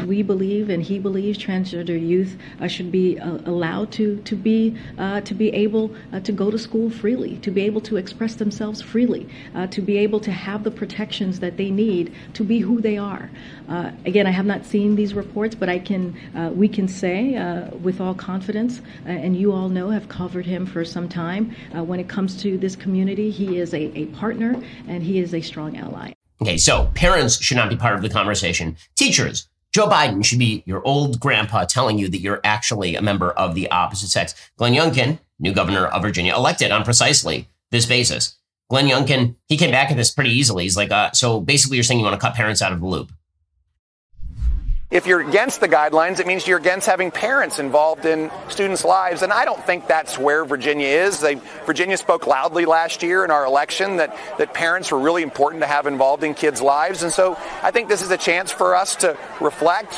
[0.04, 4.76] We believe and he believes transgender youth uh, should be uh, allowed to to be
[4.98, 8.36] uh, to be able uh, to go to school freely, to be able to express
[8.36, 12.60] themselves freely, uh, to be able to have the protections that they need to be
[12.60, 13.30] who they are.
[13.70, 16.16] Uh, again, I have not seen these reports, but I can
[16.56, 17.34] we can say
[17.82, 21.56] with all confidence, and you all know have covered him for some time.
[21.72, 25.42] when it comes to this community, he is a, a partner and he is a
[25.42, 26.14] strong ally.
[26.42, 28.76] Okay, so parents should not be part of the conversation.
[28.96, 33.32] Teachers Joe Biden should be your old grandpa telling you that you're actually a member
[33.32, 34.36] of the opposite sex.
[34.56, 38.38] Glenn Youngkin, new governor of Virginia, elected on precisely this basis.
[38.70, 40.64] Glenn Youngkin, he came back at this pretty easily.
[40.64, 42.86] He's like, uh, so basically, you're saying you want to cut parents out of the
[42.86, 43.12] loop.
[44.94, 49.24] If you're against the guidelines, it means you're against having parents involved in students' lives.
[49.24, 51.20] And I don't think that's where Virginia is.
[51.20, 55.64] They, Virginia spoke loudly last year in our election that, that parents were really important
[55.64, 57.02] to have involved in kids' lives.
[57.02, 59.94] And so I think this is a chance for us to reflect.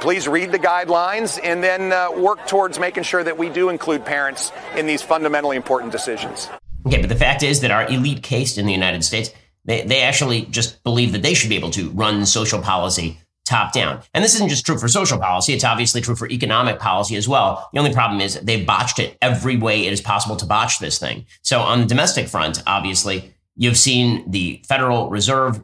[0.00, 4.04] Please read the guidelines and then uh, work towards making sure that we do include
[4.04, 6.48] parents in these fundamentally important decisions.
[6.88, 9.30] Okay, but the fact is that our elite caste in the United States,
[9.64, 13.16] they, they actually just believe that they should be able to run social policy
[13.50, 14.00] top down.
[14.14, 17.28] And this isn't just true for social policy, it's obviously true for economic policy as
[17.28, 17.68] well.
[17.72, 20.98] The only problem is they've botched it every way it is possible to botch this
[20.98, 21.26] thing.
[21.42, 25.62] So on the domestic front, obviously, you've seen the Federal Reserve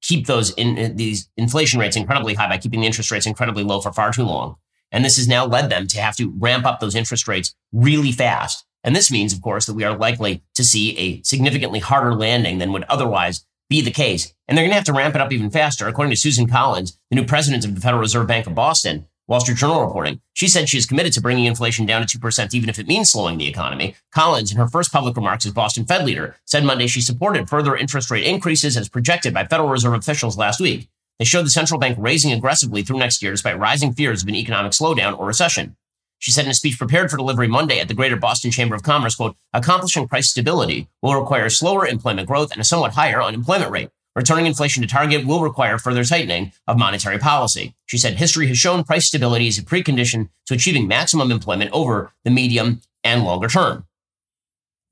[0.00, 3.64] keep those in uh, these inflation rates incredibly high by keeping the interest rates incredibly
[3.64, 4.56] low for far too long.
[4.92, 8.12] And this has now led them to have to ramp up those interest rates really
[8.12, 8.64] fast.
[8.84, 12.58] And this means, of course, that we are likely to see a significantly harder landing
[12.58, 14.34] than would otherwise be the case.
[14.46, 15.88] And they're going to have to ramp it up even faster.
[15.88, 19.40] According to Susan Collins, the new president of the Federal Reserve Bank of Boston, Wall
[19.40, 22.68] Street Journal reporting, she said she is committed to bringing inflation down to 2%, even
[22.68, 23.94] if it means slowing the economy.
[24.12, 27.74] Collins, in her first public remarks as Boston Fed leader, said Monday she supported further
[27.74, 30.88] interest rate increases as projected by Federal Reserve officials last week.
[31.18, 34.34] They showed the central bank raising aggressively through next year despite rising fears of an
[34.34, 35.76] economic slowdown or recession.
[36.24, 38.82] She said in a speech prepared for delivery Monday at the Greater Boston Chamber of
[38.82, 43.70] Commerce, quote, accomplishing price stability will require slower employment growth and a somewhat higher unemployment
[43.70, 43.90] rate.
[44.16, 47.74] Returning inflation to target will require further tightening of monetary policy.
[47.84, 52.14] She said history has shown price stability is a precondition to achieving maximum employment over
[52.24, 53.84] the medium and longer term.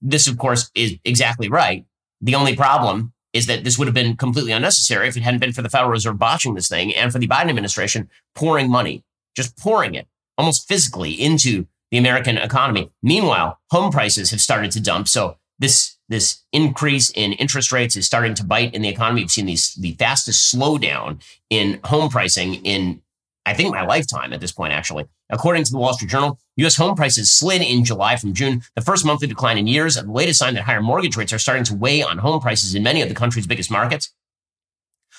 [0.02, 1.86] This, of course, is exactly right.
[2.20, 5.54] The only problem is that this would have been completely unnecessary if it hadn't been
[5.54, 9.02] for the Federal Reserve botching this thing and for the Biden administration pouring money,
[9.34, 10.06] just pouring it
[10.38, 12.90] almost physically into the American economy.
[13.02, 15.08] Meanwhile, home prices have started to dump.
[15.08, 19.22] So this this increase in interest rates is starting to bite in the economy.
[19.22, 23.02] We've seen these the fastest slowdown in home pricing in
[23.44, 25.06] I think my lifetime at this point, actually.
[25.30, 26.76] According to the Wall Street Journal, U.S.
[26.76, 30.38] home prices slid in July from June, the first monthly decline in years, the latest
[30.38, 33.08] sign that higher mortgage rates are starting to weigh on home prices in many of
[33.08, 34.12] the country's biggest markets.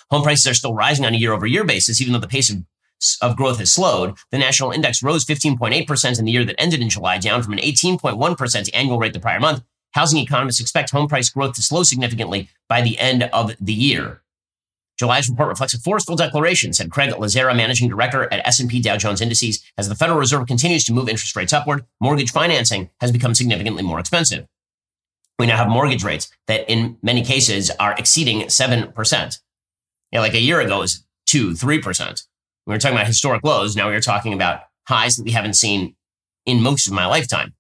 [0.10, 2.50] Home prices are still rising on a year over year basis, even though the pace
[2.50, 2.64] of,
[3.22, 4.16] of growth has slowed.
[4.32, 7.60] The national index rose 15.8% in the year that ended in July, down from an
[7.60, 9.64] 18.1% annual rate the prior month
[9.94, 14.22] housing economists expect home price growth to slow significantly by the end of the year.
[15.00, 19.22] July's report reflects a forceful declaration, said Craig Lazzara, managing director at S&P Dow Jones
[19.22, 19.64] Indices.
[19.78, 23.82] As the Federal Reserve continues to move interest rates upward, mortgage financing has become significantly
[23.82, 24.46] more expensive.
[25.40, 29.40] We now have mortgage rates that in many cases are exceeding 7%.
[30.12, 32.28] You know, like a year ago, it was 2, 3%.
[32.66, 33.76] We were talking about historic lows.
[33.76, 35.96] Now we are talking about highs that we haven't seen
[36.46, 37.54] in most of my lifetime.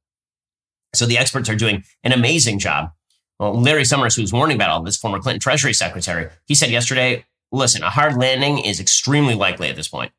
[0.93, 2.91] So the experts are doing an amazing job.
[3.39, 7.25] Well, Larry Summers, who's warning about all this, former Clinton Treasury Secretary, he said yesterday,
[7.51, 10.11] listen, a hard landing is extremely likely at this point.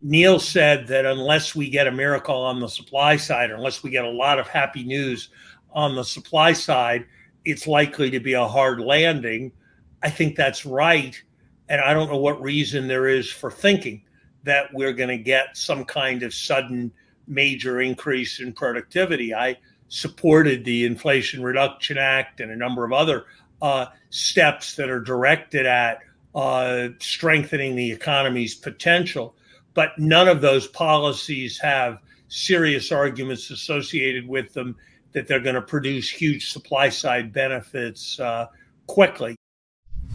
[0.00, 3.90] Neil said that unless we get a miracle on the supply side, or unless we
[3.90, 5.28] get a lot of happy news
[5.72, 7.06] on the supply side,
[7.44, 9.52] it's likely to be a hard landing.
[10.02, 11.20] I think that's right.
[11.68, 14.02] And I don't know what reason there is for thinking
[14.44, 16.92] that we're going to get some kind of sudden
[17.26, 19.34] major increase in productivity.
[19.34, 19.56] I
[19.88, 23.24] supported the Inflation Reduction Act and a number of other
[23.62, 26.00] uh, steps that are directed at
[26.34, 29.34] uh, strengthening the economy's potential.
[29.72, 31.98] But none of those policies have
[32.28, 34.76] serious arguments associated with them
[35.12, 38.46] that they're going to produce huge supply side benefits uh,
[38.86, 39.36] quickly.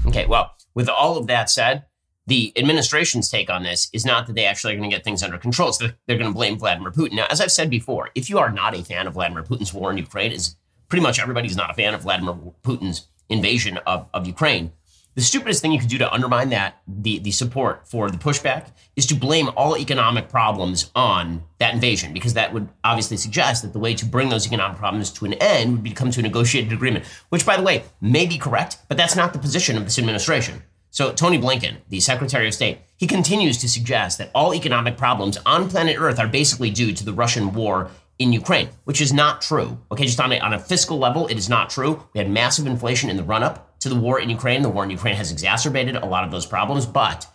[0.06, 1.86] Okay, well, with all of that said,
[2.28, 5.24] the administration's take on this is not that they actually are going to get things
[5.24, 5.74] under control.
[5.74, 7.14] So they're going to blame Vladimir Putin.
[7.14, 9.90] Now, as I've said before, if you are not a fan of Vladimir Putin's war
[9.92, 10.56] in Ukraine, is
[10.90, 14.72] pretty much everybody's not a fan of Vladimir Putin's invasion of, of Ukraine.
[15.16, 18.68] The stupidest thing you could do to undermine that, the, the support for the pushback,
[18.96, 23.74] is to blame all economic problems on that invasion, because that would obviously suggest that
[23.74, 26.20] the way to bring those economic problems to an end would be to come to
[26.20, 29.78] a negotiated agreement, which, by the way, may be correct, but that's not the position
[29.78, 30.62] of this administration.
[30.92, 35.38] So, Tony Blinken, the Secretary of State, he continues to suggest that all economic problems
[35.46, 39.42] on planet Earth are basically due to the Russian war in Ukraine, which is not
[39.42, 39.80] true.
[39.92, 42.04] Okay, just on a, on a fiscal level, it is not true.
[42.14, 44.62] We had massive inflation in the run up to the war in Ukraine.
[44.62, 47.28] The war in Ukraine has exacerbated a lot of those problems, but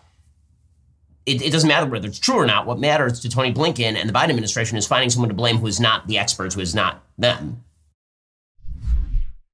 [1.26, 2.66] it, it, doesn't matter whether it's true or not.
[2.66, 5.66] What matters to Tony Blinken and the Biden administration is finding someone to blame who
[5.66, 7.64] is not the experts, who is not them.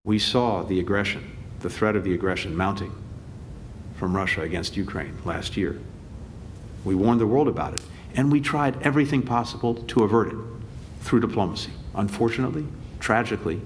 [0.04, 2.92] We saw the aggression, the threat of the aggression mounting
[3.96, 5.78] from Russia against Ukraine last year.
[6.84, 7.82] We warned the world about it,
[8.14, 10.38] and we tried everything possible to avert it
[11.02, 11.70] through diplomacy.
[11.94, 12.66] Unfortunately,
[12.98, 13.60] tragically,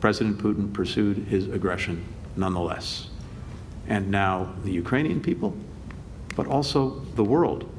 [0.00, 2.04] President Putin pursued his aggression
[2.36, 3.08] nonetheless.
[3.86, 5.56] And now the Ukrainian people,
[6.36, 7.70] but also the world,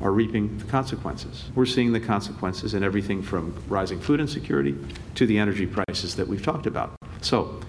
[0.00, 1.44] are reaping the consequences.
[1.54, 4.76] We're seeing the consequences in everything from rising food insecurity
[5.14, 6.94] to the energy prices that we've talked about.
[7.22, 7.60] So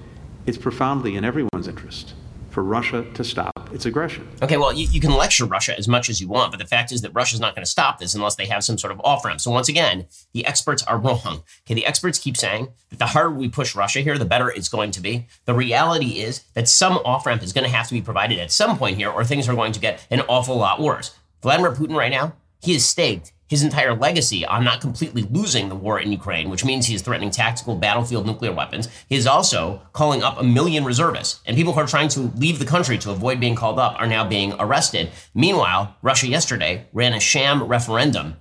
[0.46, 2.14] it's profoundly in everyone's interest
[2.56, 4.26] for Russia to stop its aggression.
[4.42, 6.94] Okay, well, you, you, can lecture Russia as much as you want, but the fact
[6.94, 9.26] is that Russia's not going to stop this unless they have some sort of off
[9.26, 9.42] ramp.
[9.42, 11.44] So, once again, the experts are wrong.
[11.66, 14.70] Okay, the experts keep saying that the harder we push Russia here, the better it's
[14.70, 15.28] going to be.
[15.44, 18.54] The reality is that some off ramp is going to have to be provided at
[18.54, 21.14] some point here, or things are going to get an awful lot worse.
[21.42, 25.76] Vladimir Putin, right now, he is staked his entire legacy on not completely losing the
[25.76, 28.88] war in Ukraine, which means he is threatening tactical battlefield nuclear weapons.
[29.08, 32.60] He is also calling up a million reservists, and people who are trying to leave
[32.60, 35.12] the country to avoid being called up are now being arrested.
[35.34, 38.38] Meanwhile, Russia yesterday ran a sham referendum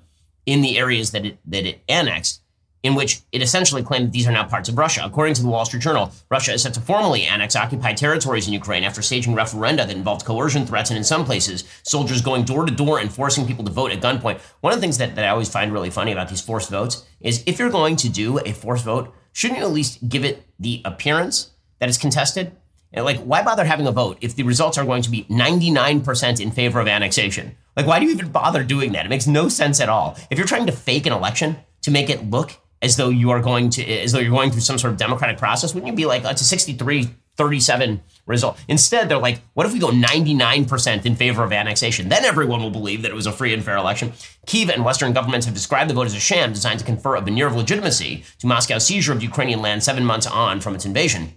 [0.46, 2.40] in the areas that it, that it annexed
[2.84, 5.00] in which it essentially claimed that these are now parts of Russia.
[5.04, 8.52] According to the Wall Street Journal, Russia is set to formally annex occupied territories in
[8.52, 12.66] Ukraine after staging referenda that involved coercion threats and, in some places, soldiers going door
[12.66, 14.38] to door and forcing people to vote at gunpoint.
[14.60, 17.06] One of the things that, that I always find really funny about these forced votes
[17.20, 20.44] is if you're going to do a forced vote, shouldn't you at least give it
[20.60, 22.52] the appearance that it's contested?
[22.94, 26.52] like, why bother having a vote if the results are going to be 99% in
[26.52, 27.56] favor of annexation?
[27.76, 29.04] Like, why do you even bother doing that?
[29.04, 30.16] It makes no sense at all.
[30.30, 32.52] If you're trying to fake an election to make it look
[32.84, 35.38] as though you are going to as though you're going through some sort of democratic
[35.38, 38.58] process wouldn't you be like it's a 63 37 result?
[38.68, 42.08] Instead they're like what if we go 99% in favor of annexation?
[42.08, 44.12] Then everyone will believe that it was a free and fair election.
[44.46, 47.20] Kiev and western governments have described the vote as a sham designed to confer a
[47.20, 51.34] veneer of legitimacy to moscow's seizure of ukrainian land seven months on from its invasion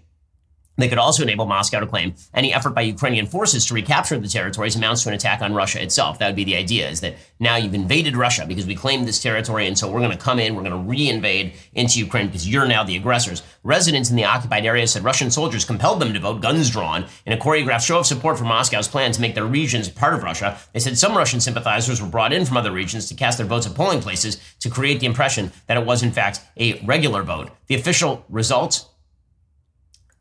[0.77, 4.27] they could also enable Moscow to claim any effort by Ukrainian forces to recapture the
[4.27, 6.19] territories amounts to an attack on Russia itself.
[6.19, 9.21] That would be the idea is that now you've invaded Russia because we claimed this
[9.21, 12.47] territory, and so we're going to come in, we're going to re-invade into Ukraine because
[12.47, 13.43] you're now the aggressors.
[13.63, 17.33] Residents in the occupied areas said Russian soldiers compelled them to vote, guns drawn, in
[17.33, 20.57] a choreographed show of support for Moscow's plan to make their regions part of Russia.
[20.73, 23.67] They said some Russian sympathizers were brought in from other regions to cast their votes
[23.67, 27.49] at polling places to create the impression that it was in fact a regular vote.
[27.67, 28.87] The official results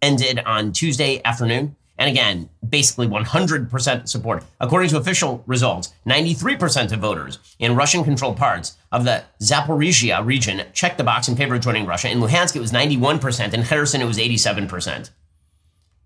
[0.03, 1.77] ended on Tuesday afternoon.
[1.99, 4.45] And again, basically 100% support.
[4.61, 10.63] According to official results, 93% of voters in Russian controlled parts of the Zaporizhia region
[10.75, 12.11] checked the box in favor of joining Russia.
[12.11, 13.55] In Luhansk, it was 91%.
[13.55, 15.09] In Kherson, it was 87%.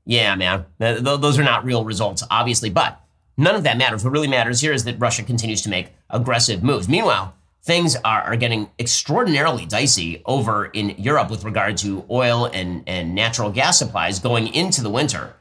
[0.06, 0.64] Yeah, man.
[0.78, 3.00] Those are not real results, obviously, but
[3.36, 4.04] none of that matters.
[4.04, 6.88] What really matters here is that Russia continues to make aggressive moves.
[6.88, 12.82] Meanwhile, things are, are getting extraordinarily dicey over in Europe with regard to oil and,
[12.86, 15.34] and natural gas supplies going into the winter.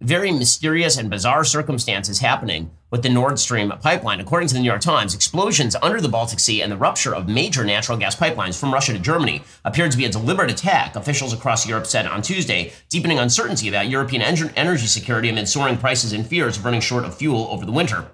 [0.00, 4.18] Very mysterious and bizarre circumstances happening with the Nord Stream pipeline.
[4.18, 7.28] According to the New York Times, explosions under the Baltic Sea and the rupture of
[7.28, 11.34] major natural gas pipelines from Russia to Germany appeared to be a deliberate attack, officials
[11.34, 16.26] across Europe said on Tuesday, deepening uncertainty about European energy security amid soaring prices and
[16.26, 18.10] fears of running short of fuel over the winter.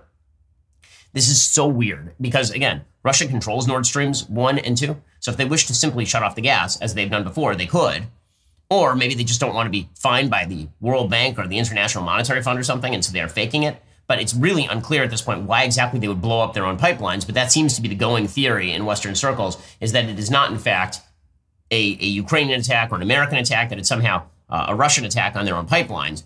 [1.16, 5.00] This is so weird because, again, Russia controls Nord Streams 1 and 2.
[5.20, 7.64] So if they wish to simply shut off the gas, as they've done before, they
[7.64, 8.08] could.
[8.68, 11.56] Or maybe they just don't want to be fined by the World Bank or the
[11.56, 13.82] International Monetary Fund or something, and so they're faking it.
[14.06, 16.76] But it's really unclear at this point why exactly they would blow up their own
[16.76, 17.24] pipelines.
[17.24, 20.30] But that seems to be the going theory in Western circles is that it is
[20.30, 21.00] not, in fact,
[21.70, 25.34] a, a Ukrainian attack or an American attack, that it's somehow uh, a Russian attack
[25.34, 26.24] on their own pipelines.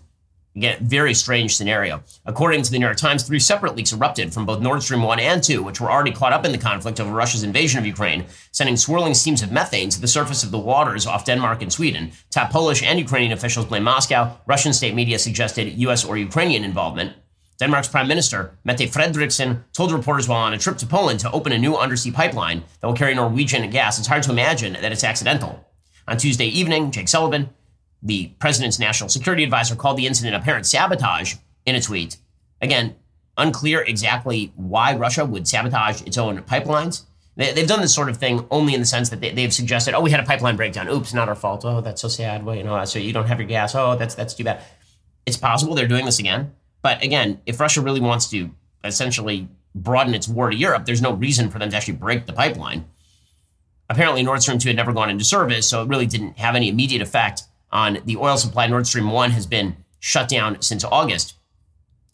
[0.55, 2.03] Again, very strange scenario.
[2.25, 5.19] According to the New York Times, three separate leaks erupted from both Nord Stream 1
[5.19, 8.25] and 2, which were already caught up in the conflict over Russia's invasion of Ukraine,
[8.51, 12.11] sending swirling streams of methane to the surface of the waters off Denmark and Sweden.
[12.31, 14.37] Top Polish and Ukrainian officials blame Moscow.
[14.45, 16.03] Russian state media suggested U.S.
[16.03, 17.13] or Ukrainian involvement.
[17.57, 21.53] Denmark's Prime Minister, Mette Frederiksen, told reporters while on a trip to Poland to open
[21.53, 23.99] a new undersea pipeline that will carry Norwegian gas.
[23.99, 25.65] It's hard to imagine that it's accidental.
[26.07, 27.51] On Tuesday evening, Jake Sullivan,
[28.01, 31.35] the president's national security advisor called the incident apparent sabotage
[31.65, 32.17] in a tweet.
[32.61, 32.95] Again,
[33.37, 37.03] unclear exactly why Russia would sabotage its own pipelines.
[37.35, 39.93] They, have done this sort of thing only in the sense that they, have suggested,
[39.93, 40.89] oh, we had a pipeline breakdown.
[40.89, 41.63] Oops, not our fault.
[41.63, 42.45] Oh, that's so sad.
[42.45, 43.73] Well, you know, so you don't have your gas.
[43.73, 44.61] Oh, that's that's too bad.
[45.25, 46.53] It's possible they're doing this again.
[46.81, 48.51] But again, if Russia really wants to
[48.83, 52.33] essentially broaden its war to Europe, there's no reason for them to actually break the
[52.33, 52.85] pipeline.
[53.89, 56.69] Apparently, Nord Stream 2 had never gone into service, so it really didn't have any
[56.69, 58.67] immediate effect on the oil supply.
[58.67, 61.35] Nord Stream 1 has been shut down since August.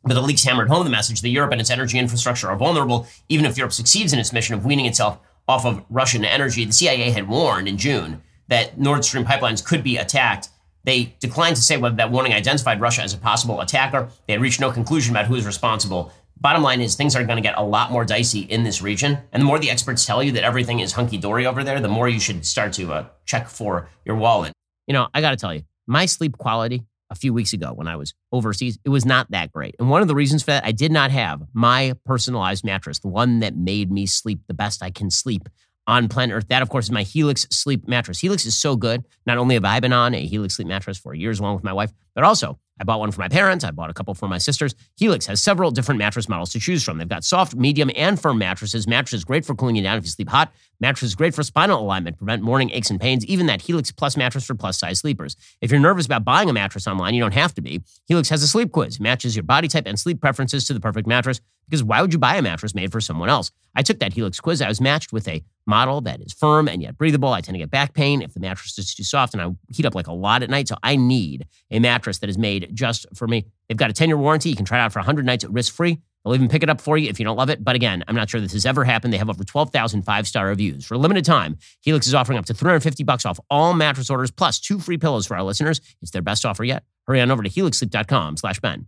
[0.04, 3.08] But the leaks hammered home the message that Europe and its energy infrastructure are vulnerable,
[3.30, 6.66] even if Europe succeeds in its mission of weaning itself off of Russian energy.
[6.66, 10.50] The CIA had warned in June that Nord Stream pipelines could be attacked.
[10.84, 14.10] They declined to say whether that warning identified Russia as a possible attacker.
[14.26, 16.14] They had reached no conclusion about who is responsible.
[16.40, 19.18] Bottom line is things are going to get a lot more dicey in this region.
[19.32, 21.88] And the more the experts tell you that everything is hunky dory over there, the
[21.88, 24.54] more you should start to uh, check for your wallet.
[24.88, 27.88] You know, I got to tell you, my sleep quality a few weeks ago when
[27.88, 29.76] I was overseas, it was not that great.
[29.80, 33.08] And one of the reasons for that, I did not have my personalized mattress, the
[33.08, 35.48] one that made me sleep the best I can sleep
[35.86, 36.48] on planet Earth.
[36.50, 38.20] That, of course, is my Helix sleep mattress.
[38.20, 39.06] Helix is so good.
[39.26, 41.74] Not only have I been on a Helix sleep mattress for years along with my
[41.74, 43.64] wife, but also I bought one for my parents.
[43.64, 44.76] I bought a couple for my sisters.
[44.98, 46.98] Helix has several different mattress models to choose from.
[46.98, 48.88] They've got soft, medium, and firm mattresses.
[48.88, 50.54] Mattresses great for cooling you down if you sleep hot.
[50.80, 53.26] Mattresses great for spinal alignment, prevent morning aches and pains.
[53.26, 55.36] Even that Helix Plus mattress for plus size sleepers.
[55.62, 57.82] If you're nervous about buying a mattress online, you don't have to be.
[58.06, 61.08] Helix has a sleep quiz, matches your body type and sleep preferences to the perfect
[61.08, 61.42] mattress.
[61.68, 63.52] Because why would you buy a mattress made for someone else?
[63.76, 64.62] I took that Helix quiz.
[64.62, 67.30] I was matched with a model that is firm and yet breathable.
[67.30, 69.86] I tend to get back pain if the mattress is too soft, and I heat
[69.86, 70.68] up like a lot at night.
[70.68, 73.46] So I need a mattress that is made just for me.
[73.68, 74.50] They've got a 10 year warranty.
[74.50, 76.00] You can try it out for 100 nights at risk free.
[76.24, 77.64] They'll even pick it up for you if you don't love it.
[77.64, 79.14] But again, I'm not sure this has ever happened.
[79.14, 80.86] They have over 12,000 five star reviews.
[80.86, 84.32] For a limited time, Helix is offering up to 350 bucks off all mattress orders
[84.32, 85.80] plus two free pillows for our listeners.
[86.02, 86.84] It's their best offer yet.
[87.06, 88.88] Hurry on over to helixsleep.com slash Ben.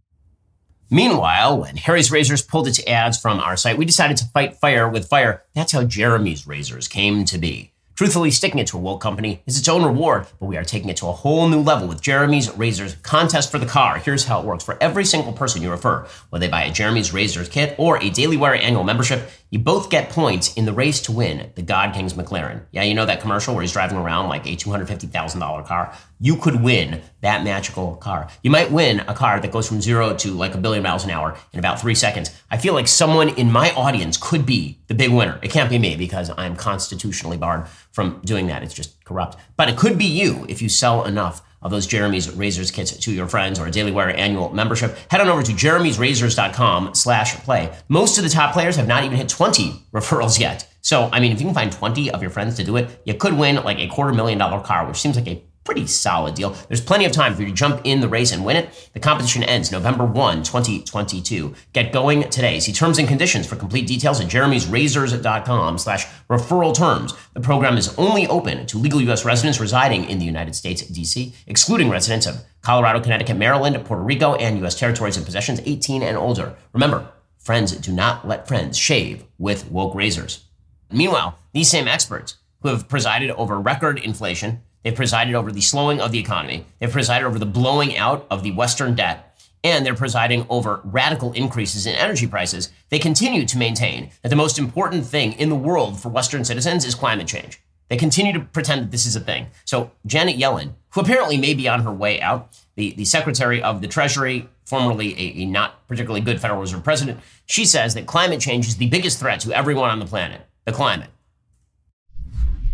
[0.91, 4.89] Meanwhile, when Harry's Razors pulled its ads from our site, we decided to fight fire
[4.89, 5.43] with fire.
[5.53, 7.73] That's how Jeremy's Razors came to be.
[7.93, 10.89] Truthfully, sticking it to a woke company is its own reward, but we are taking
[10.89, 13.99] it to a whole new level with Jeremy's Razors contest for the car.
[13.99, 14.63] Here's how it works.
[14.63, 18.09] For every single person you refer, whether they buy a Jeremy's Razors kit or a
[18.09, 21.93] Daily Wire annual membership, you both get points in the race to win the God
[21.93, 22.65] King's McLaren.
[22.71, 25.93] Yeah, you know that commercial where he's driving around like a $250,000 car?
[26.19, 28.29] You could win that magical car.
[28.43, 31.09] You might win a car that goes from zero to like a billion miles an
[31.09, 32.29] hour in about three seconds.
[32.51, 35.39] I feel like someone in my audience could be the big winner.
[35.41, 38.61] It can't be me because I'm constitutionally barred from doing that.
[38.61, 39.37] It's just corrupt.
[39.57, 43.11] But it could be you if you sell enough of those Jeremy's Razors kits to
[43.11, 47.75] your friends or a Daily Wire annual membership, head on over to jeremy'srazors.com slash play.
[47.87, 50.67] Most of the top players have not even hit 20 referrals yet.
[50.81, 53.13] So, I mean, if you can find 20 of your friends to do it, you
[53.13, 56.49] could win like a quarter million dollar car, which seems like a pretty solid deal.
[56.67, 58.89] There's plenty of time for you to jump in the race and win it.
[58.93, 61.53] The competition ends November 1, 2022.
[61.73, 62.59] Get going today.
[62.59, 67.13] See terms and conditions for complete details at jeremy'srazors.com slash referral terms.
[67.35, 69.23] The program is only open to legal U.S.
[69.23, 74.33] residents residing in the United States, D.C., excluding residents of Colorado, Connecticut, Maryland, Puerto Rico,
[74.33, 74.73] and U.S.
[74.73, 76.55] territories and possessions 18 and older.
[76.73, 80.45] Remember, friends do not let friends shave with woke razors.
[80.91, 85.99] Meanwhile, these same experts who have presided over record inflation, They've presided over the slowing
[85.99, 86.65] of the economy.
[86.79, 89.25] They've presided over the blowing out of the Western debt.
[89.63, 92.71] And they're presiding over radical increases in energy prices.
[92.89, 96.85] They continue to maintain that the most important thing in the world for Western citizens
[96.85, 97.59] is climate change.
[97.89, 99.47] They continue to pretend that this is a thing.
[99.65, 103.81] So, Janet Yellen, who apparently may be on her way out, the, the Secretary of
[103.81, 108.39] the Treasury, formerly a, a not particularly good Federal Reserve president, she says that climate
[108.39, 111.09] change is the biggest threat to everyone on the planet the climate.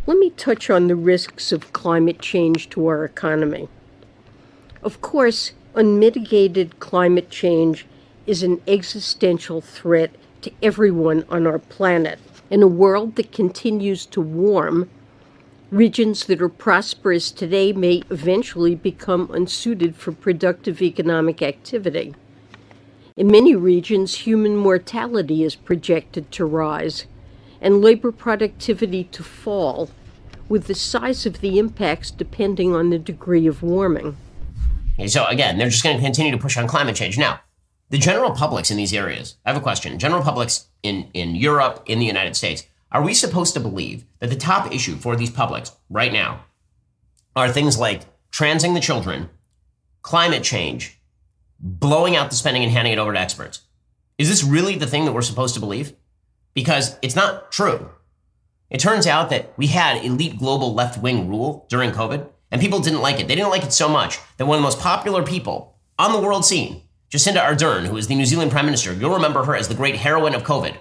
[0.08, 3.68] Let me touch on the risks of climate change to our economy.
[4.84, 7.88] Of course, unmitigated climate change
[8.28, 10.12] is an existential threat
[10.44, 12.20] to everyone on our planet.
[12.52, 14.92] In a world that continues to warm,
[15.72, 22.14] regions that are prosperous today may eventually become unsuited for productive economic activity.
[23.18, 27.08] In many regions, human mortality is projected to rise
[27.66, 29.90] and labor productivity to fall,
[30.48, 34.16] with the size of the impacts depending on the degree of warming.
[35.08, 37.18] So, again, they're just going to continue to push on climate change.
[37.18, 37.42] Now,
[37.90, 39.98] the general publics in these areas, I have a question.
[39.98, 44.30] General publics in, in Europe, in the United States, are we supposed to believe that
[44.30, 46.46] the top issue for these publics right now
[47.36, 49.30] are things like transing the children,
[50.04, 51.02] climate change,
[51.60, 53.62] blowing out the spending and handing it over to experts?
[54.20, 55.94] Is this really the thing that we're supposed to believe?
[56.56, 57.92] Because it's not true.
[58.72, 62.80] It turns out that we had elite global left wing rule during COVID, And people
[62.80, 63.28] didn't like it.
[63.28, 66.20] They didn't like it so much that one of the most popular people on the
[66.20, 66.82] world scene,
[67.12, 69.98] Jacinda Ardern, who is the New Zealand Prime Minister, you'll remember her as the great
[69.98, 70.76] heroine of COVID.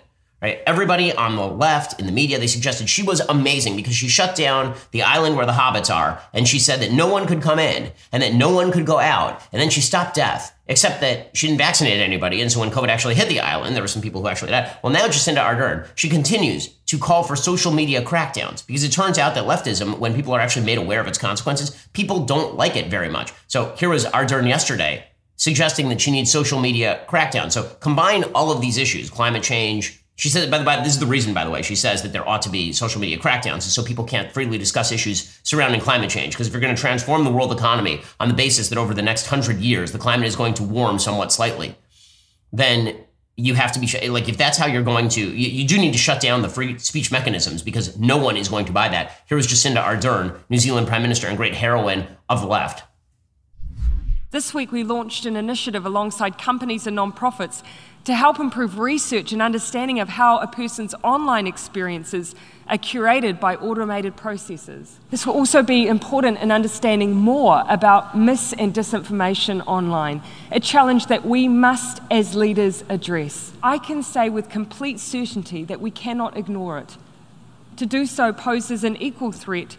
[0.45, 0.61] Right?
[0.67, 4.37] Everybody on the left in the media, they suggested she was amazing because she shut
[4.37, 7.59] down the island where the hobbits are, and she said that no one could come
[7.59, 11.35] in and that no one could go out, and then she stopped death, except that
[11.35, 12.43] she didn't vaccinate anybody.
[12.43, 14.71] And so when COVID actually hit the island, there were some people who actually died.
[14.83, 19.17] Well, now Jacinda Ardern, she continues to call for social media crackdowns because it turns
[19.17, 22.77] out that leftism, when people are actually made aware of its consequences, people don't like
[22.77, 23.33] it very much.
[23.47, 27.51] So here was Ardern yesterday suggesting that she needs social media crackdown.
[27.51, 31.01] So combine all of these issues, climate change, she says, by the way, this is
[31.01, 33.63] the reason, by the way, she says that there ought to be social media crackdowns
[33.63, 36.35] so people can't freely discuss issues surrounding climate change.
[36.35, 39.03] Because if you're going to transform the world economy on the basis that over the
[39.03, 41.77] next hundred years the climate is going to warm somewhat slightly,
[42.53, 42.97] then
[43.37, 45.91] you have to be like, if that's how you're going to, you, you do need
[45.91, 49.23] to shut down the free speech mechanisms because no one is going to buy that.
[49.29, 52.85] Here was Jacinda Ardern, New Zealand Prime Minister and great heroine of the left.
[54.31, 57.63] This week, we launched an initiative alongside companies and nonprofits
[58.05, 62.35] to help improve research and understanding of how a person's online experiences
[62.69, 64.99] are curated by automated processes.
[65.11, 71.07] This will also be important in understanding more about mis and disinformation online, a challenge
[71.07, 73.53] that we must, as leaders, address.
[73.63, 76.97] I can say with complete certainty that we cannot ignore it.
[77.77, 79.77] To do so poses an equal threat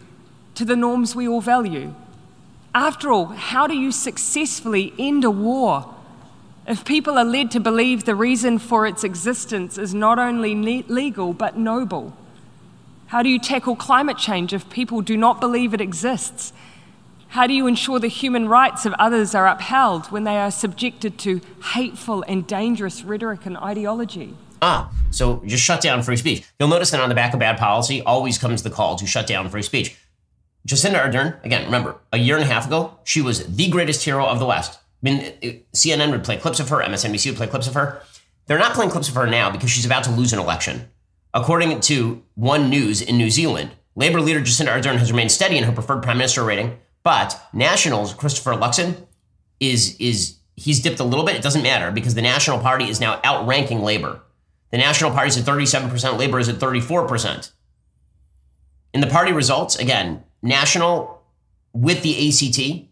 [0.54, 1.94] to the norms we all value.
[2.74, 5.95] After all, how do you successfully end a war?
[6.66, 10.52] If people are led to believe the reason for its existence is not only
[10.82, 12.16] legal but noble,
[13.06, 16.52] how do you tackle climate change if people do not believe it exists?
[17.28, 21.18] How do you ensure the human rights of others are upheld when they are subjected
[21.18, 21.40] to
[21.72, 24.34] hateful and dangerous rhetoric and ideology?
[24.60, 26.44] Ah, so just shut down free speech.
[26.58, 29.28] You'll notice that on the back of bad policy always comes the call to shut
[29.28, 29.96] down free speech.
[30.66, 34.26] Jacinda Ardern, again, remember, a year and a half ago, she was the greatest hero
[34.26, 34.80] of the West.
[35.02, 38.02] I mean, CNN would play clips of her, MSNBC would play clips of her.
[38.46, 40.88] They're not playing clips of her now because she's about to lose an election.
[41.34, 45.64] According to One News in New Zealand, Labour leader Jacinda Ardern has remained steady in
[45.64, 49.06] her preferred prime minister rating, but Nationals Christopher Luxon
[49.58, 51.36] is is he's dipped a little bit.
[51.36, 54.20] It doesn't matter because the National Party is now outranking Labour.
[54.70, 57.52] The National Party is at 37%, Labour is at 34%.
[58.92, 61.22] In the party results, again, National
[61.72, 62.88] with the ACT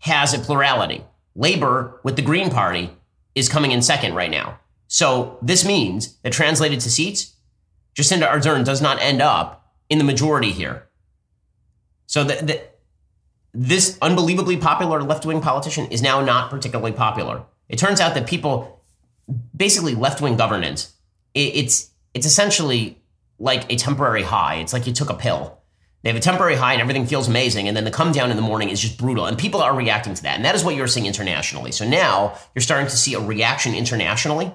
[0.00, 1.04] has a plurality.
[1.36, 2.90] Labor with the Green Party
[3.34, 4.58] is coming in second right now.
[4.88, 7.34] So this means that translated to seats,
[7.94, 10.88] Jacinda Ardern does not end up in the majority here.
[12.06, 12.62] So the, the,
[13.52, 17.42] this unbelievably popular left wing politician is now not particularly popular.
[17.68, 18.84] It turns out that people,
[19.56, 20.94] basically left wing governance,
[21.34, 23.02] it, it's it's essentially
[23.38, 24.56] like a temporary high.
[24.56, 25.55] It's like you took a pill.
[26.06, 27.66] They have a temporary high and everything feels amazing.
[27.66, 29.26] And then the come down in the morning is just brutal.
[29.26, 30.36] And people are reacting to that.
[30.36, 31.72] And that is what you're seeing internationally.
[31.72, 34.54] So now you're starting to see a reaction internationally.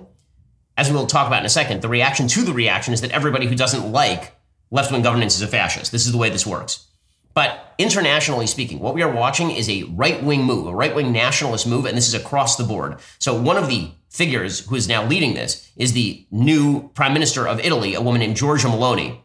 [0.78, 3.48] As we'll talk about in a second, the reaction to the reaction is that everybody
[3.48, 4.34] who doesn't like
[4.70, 5.92] left wing governance is a fascist.
[5.92, 6.88] This is the way this works.
[7.34, 11.12] But internationally speaking, what we are watching is a right wing move, a right wing
[11.12, 12.96] nationalist move, and this is across the board.
[13.20, 17.46] So, one of the figures who is now leading this is the new prime minister
[17.46, 19.20] of Italy, a woman named Giorgia Meloni.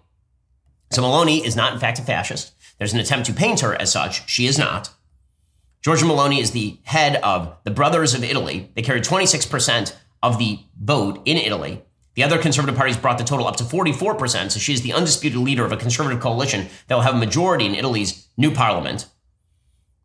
[0.90, 2.52] So Meloni is not, in fact, a fascist.
[2.78, 4.28] There's an attempt to paint her as such.
[4.28, 4.90] She is not.
[5.82, 8.70] Giorgia Meloni is the head of the Brothers of Italy.
[8.74, 11.82] They carried 26% of the vote in Italy.
[12.14, 15.38] The other conservative parties brought the total up to 44%, so she is the undisputed
[15.38, 19.06] leader of a conservative coalition that will have a majority in Italy's new parliament.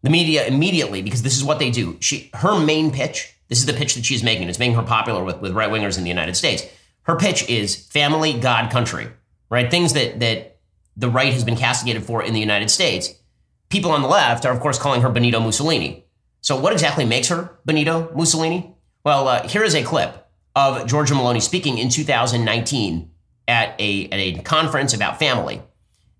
[0.03, 3.65] The media immediately, because this is what they do, she her main pitch, this is
[3.65, 6.09] the pitch that she's making, it's making her popular with, with right wingers in the
[6.09, 6.63] United States.
[7.03, 9.07] Her pitch is family, God, country,
[9.49, 9.71] right?
[9.71, 10.50] Things that that
[11.01, 13.13] the right has been castigated for in the United States.
[13.69, 16.05] People on the left are, of course, calling her Benito Mussolini.
[16.41, 18.75] So, what exactly makes her Benito Mussolini?
[19.03, 23.09] Well, uh, here is a clip of Giorgia Meloni speaking in 2019
[23.47, 25.61] at a, at a conference about family.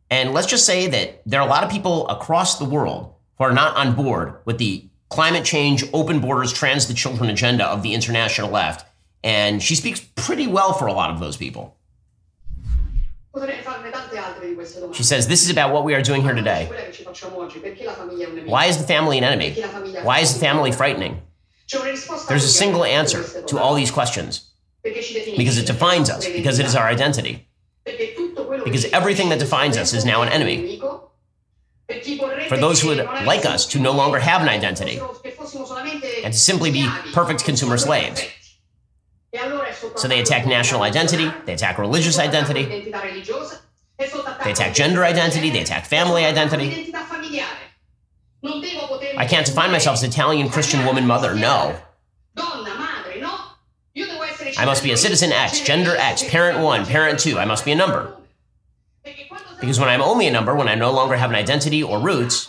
[0.10, 3.44] And let's just say that there are a lot of people across the world who
[3.44, 7.84] are not on board with the climate change, open borders, trans the children agenda of
[7.84, 8.86] the international left.
[9.24, 11.78] And she speaks pretty well for a lot of those people.
[14.94, 16.70] She says, This is about what we are doing here today.
[18.46, 19.54] Why is the family an enemy?
[20.04, 21.22] Why is the family frightening?
[21.72, 24.52] There's a single answer to all these questions
[24.84, 27.48] because it defines us, because it is our identity.
[27.86, 30.82] Because everything that defines us is now an enemy.
[32.50, 35.00] For those who would like us to no longer have an identity
[36.24, 38.24] and to simply be perfect consumer slaves.
[39.96, 45.86] So they attack national identity, they attack religious identity, they attack gender identity, they attack
[45.86, 46.94] family identity.
[49.18, 51.36] I can't define myself as Italian Christian woman mother.
[51.36, 51.78] No.
[54.58, 57.38] I must be a citizen X, gender X, parent one, parent two.
[57.38, 58.16] I must be a number.
[59.60, 62.48] Because when I'm only a number, when I no longer have an identity or roots,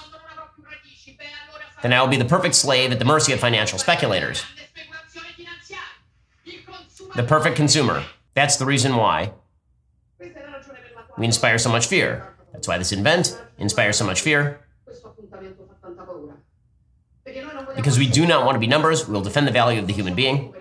[1.82, 4.44] then I will be the perfect slave at the mercy of financial speculators.
[7.14, 8.04] The perfect consumer.
[8.34, 9.32] That's the reason why
[11.18, 12.34] we inspire so much fear.
[12.52, 14.60] That's why this event inspires so much fear.
[17.76, 19.92] Because we do not want to be numbers, we will defend the value of the
[19.92, 20.54] human being.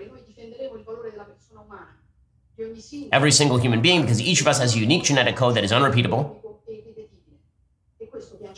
[3.10, 5.72] Every single human being, because each of us has a unique genetic code that is
[5.72, 6.38] unrepeatable.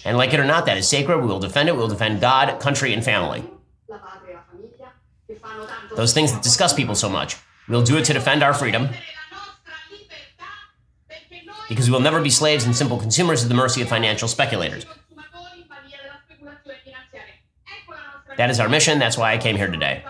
[0.04, 1.20] And like it or not, that is sacred.
[1.20, 1.72] We will defend it.
[1.72, 3.44] We will defend God, country, and family.
[5.96, 7.36] Those things that disgust people so much.
[7.68, 8.88] We'll do it to defend our freedom.
[11.68, 14.84] Because we will never be slaves and simple consumers at the mercy of financial speculators.
[18.36, 18.98] That is our mission.
[18.98, 20.04] That's why I came here today.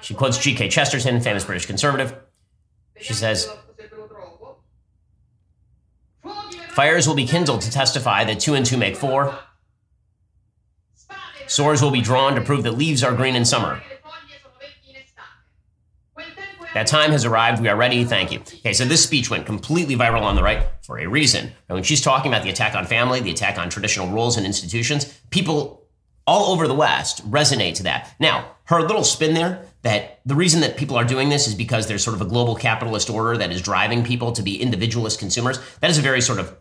[0.00, 0.68] She quotes G.K.
[0.68, 2.14] Chesterton, famous British conservative.
[3.00, 3.48] She says,
[6.70, 9.38] Fires will be kindled to testify that two and two make four.
[11.46, 13.82] Swords will be drawn to prove that leaves are green in summer.
[16.74, 17.60] That time has arrived.
[17.60, 18.04] We are ready.
[18.04, 18.40] Thank you.
[18.40, 21.52] Okay, so this speech went completely viral on the right for a reason.
[21.68, 24.46] And when she's talking about the attack on family, the attack on traditional rules and
[24.46, 25.86] institutions, people
[26.26, 28.14] all over the West resonate to that.
[28.18, 31.88] Now, her little spin there that the reason that people are doing this is because
[31.88, 35.58] there's sort of a global capitalist order that is driving people to be individualist consumers.
[35.80, 36.56] That is a very sort of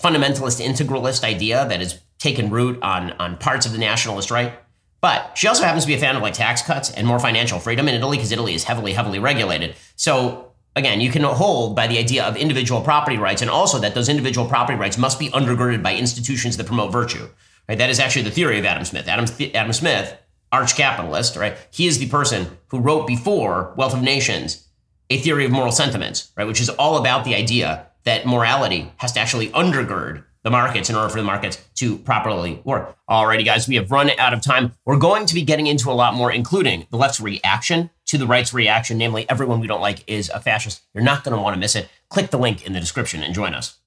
[0.00, 4.54] fundamentalist integralist idea that has taken root on, on parts of the nationalist right.
[5.00, 7.58] But she also happens to be a fan of like tax cuts and more financial
[7.58, 9.76] freedom in Italy because Italy is heavily, heavily regulated.
[9.96, 13.94] So again, you can hold by the idea of individual property rights and also that
[13.94, 17.28] those individual property rights must be undergirded by institutions that promote virtue.
[17.68, 17.78] Right?
[17.78, 19.06] That is actually the theory of Adam Smith.
[19.06, 20.16] Adam, Adam Smith,
[20.50, 21.56] arch capitalist, right?
[21.70, 24.64] He is the person who wrote before Wealth of Nations
[25.10, 26.46] a theory of moral sentiments, right?
[26.46, 30.96] Which is all about the idea that morality has to actually undergird the markets in
[30.96, 32.96] order for the markets to properly work.
[33.08, 34.72] Alrighty, guys, we have run out of time.
[34.84, 38.26] We're going to be getting into a lot more, including the left's reaction to the
[38.26, 40.82] right's reaction, namely, everyone we don't like is a fascist.
[40.94, 41.88] You're not going to want to miss it.
[42.08, 43.78] Click the link in the description and join us.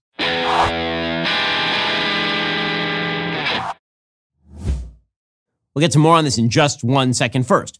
[5.73, 7.47] We'll get to more on this in just one second.
[7.47, 7.79] First,